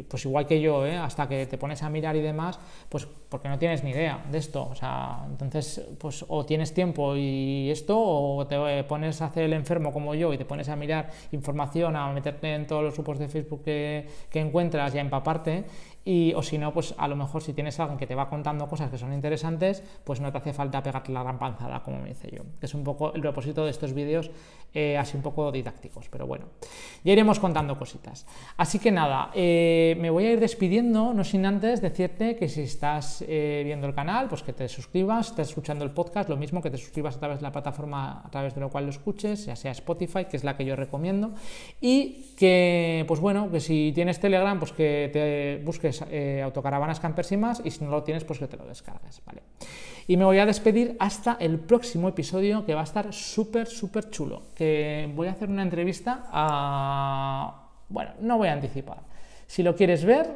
pues 0.09 0.25
igual 0.25 0.47
que 0.47 0.61
yo, 0.63 0.87
¿eh? 0.87 0.97
hasta 0.97 1.29
que 1.29 1.45
te 1.47 1.59
pones 1.59 1.83
a 1.83 1.91
mirar 1.91 2.17
y 2.17 2.23
demás, 2.23 2.59
pues 2.89 3.07
porque 3.33 3.49
no 3.49 3.59
tienes 3.59 3.83
ni 3.83 3.93
idea 3.93 4.23
de 4.31 4.37
esto, 4.37 4.69
o 4.71 4.75
sea, 4.75 5.25
entonces, 5.27 5.81
pues 5.99 6.23
o 6.29 6.45
tienes 6.45 6.75
tiempo 6.75 7.17
y 7.17 7.71
esto, 7.71 7.82
o 7.89 8.47
te 8.47 8.85
pones 8.85 9.21
a 9.23 9.27
hacer 9.27 9.45
el 9.45 9.53
enfermo 9.53 9.93
como 9.93 10.15
yo 10.15 10.33
y 10.33 10.39
te 10.39 10.45
pones 10.45 10.69
a 10.69 10.77
mirar 10.77 11.11
información, 11.33 11.97
a 11.97 12.13
meterte 12.13 12.55
en 12.55 12.67
todos 12.67 12.83
los 12.83 12.95
grupos 12.95 13.19
de 13.19 13.29
Facebook 13.29 13.63
que, 13.65 14.07
que 14.31 14.41
encuentras 14.41 14.95
y 14.95 14.99
a 14.99 15.01
empaparte 15.01 15.65
y, 16.05 16.33
o 16.35 16.43
si 16.43 16.59
no, 16.59 16.73
pues 16.73 16.95
a 16.99 17.07
lo 17.07 17.17
mejor 17.17 17.43
si 17.43 17.53
tienes 17.53 17.79
alguien 17.79 17.99
que 17.99 18.07
te 18.07 18.15
va 18.15 18.29
contando 18.29 18.67
cosas 18.67 18.91
que 18.91 18.99
son 18.99 19.13
interesantes, 19.13 19.83
pues 20.05 20.21
no 20.21 20.33
te 20.33 20.39
hace 20.39 20.53
falta 20.53 20.83
pegarte 20.83 21.13
la 21.13 21.23
gran 21.23 21.39
panzada, 21.39 21.83
como 21.83 22.01
me 22.01 22.11
hice 22.11 22.31
yo. 22.31 22.43
Es 22.61 22.75
un 22.75 22.83
poco 22.83 23.13
el 23.15 23.21
propósito 23.21 23.65
de 23.65 23.71
estos 23.71 23.93
vídeos, 23.93 24.31
eh, 24.75 24.97
así 24.97 25.17
un 25.17 25.23
poco 25.23 25.53
didácticos, 25.53 26.09
pero 26.11 26.27
bueno, 26.27 26.47
ya 27.05 27.13
iremos 27.13 27.39
contando 27.39 27.79
cositas. 27.79 28.27
Así 28.57 28.79
que 28.79 28.91
nada, 28.91 29.31
eh, 29.35 29.97
me 30.01 30.11
voy 30.11 30.27
a 30.27 30.33
ir 30.33 30.41
despidiendo, 30.41 31.15
no 31.15 31.25
sin 31.25 31.47
antes 31.47 31.81
decirte 31.81 32.37
que 32.37 32.49
si 32.49 32.63
estás 32.63 33.25
eh, 33.29 33.63
viendo 33.65 33.87
el 33.87 33.95
canal, 33.95 34.29
pues 34.29 34.43
que 34.43 34.53
te 34.53 34.69
suscribas, 34.69 35.31
estás 35.31 35.49
escuchando 35.49 35.85
el 35.85 35.91
podcast, 35.91 36.29
lo 36.29 36.37
mismo 36.37 36.61
que 36.63 36.71
te 36.71 36.79
suscribas 36.79 37.17
a 37.17 37.21
través 37.21 37.39
de 37.39 37.43
la 37.43 37.53
plataforma 37.53 38.23
a 38.25 38.31
través 38.31 38.55
de 38.55 38.61
lo 38.61 38.71
cual 38.71 38.85
lo 38.85 38.91
escuches, 38.91 39.47
ya 39.47 39.57
sea 39.57 39.73
Spotify, 39.73 40.25
que 40.25 40.37
es 40.37 40.45
la 40.45 40.57
que 40.57 40.65
yo 40.65 40.75
recomiendo, 40.75 41.33
y 41.81 42.35
que, 42.37 43.05
pues 43.07 43.21
bueno, 43.21 43.51
que 43.51 43.61
si 43.61 43.93
tienes 43.95 44.19
Telegram, 44.21 44.59
pues 44.59 44.73
que 44.73 45.11
te 45.13 45.63
eh, 46.09 46.41
autocaravanas, 46.43 47.01
campers 47.01 47.33
y 47.33 47.37
más, 47.37 47.61
y 47.65 47.71
si 47.71 47.85
no 47.85 47.91
lo 47.91 48.03
tienes, 48.03 48.25
pues 48.25 48.39
que 48.39 48.49
te 48.49 48.57
lo 48.57 48.65
descargues, 48.67 49.23
¿vale? 49.27 49.43
Y 50.07 50.17
me 50.17 50.25
voy 50.25 50.39
a 50.39 50.47
despedir 50.47 50.97
hasta 50.99 51.37
el 51.39 51.59
próximo 51.59 52.09
episodio 52.09 52.65
que 52.65 52.75
va 52.75 52.81
a 52.81 52.85
estar 52.85 53.13
súper, 53.13 53.67
súper 53.67 54.11
chulo, 54.11 54.43
que 54.55 55.11
voy 55.15 55.29
a 55.29 55.33
hacer 55.33 55.49
una 55.49 55.63
entrevista 55.63 56.25
a... 56.31 57.69
Bueno, 57.89 58.13
no 58.21 58.39
voy 58.39 58.49
a 58.49 58.53
anticipar. 58.53 58.99
Si 59.47 59.63
lo 59.63 59.77
quieres 59.77 60.05
ver, 60.05 60.29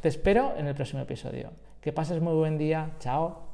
te 0.00 0.08
espero 0.08 0.54
en 0.56 0.66
el 0.66 0.74
próximo 0.74 1.02
episodio. 1.02 1.52
Que 1.80 1.92
pases 1.92 2.20
muy 2.20 2.34
buen 2.34 2.58
día. 2.58 2.90
Chao. 3.00 3.48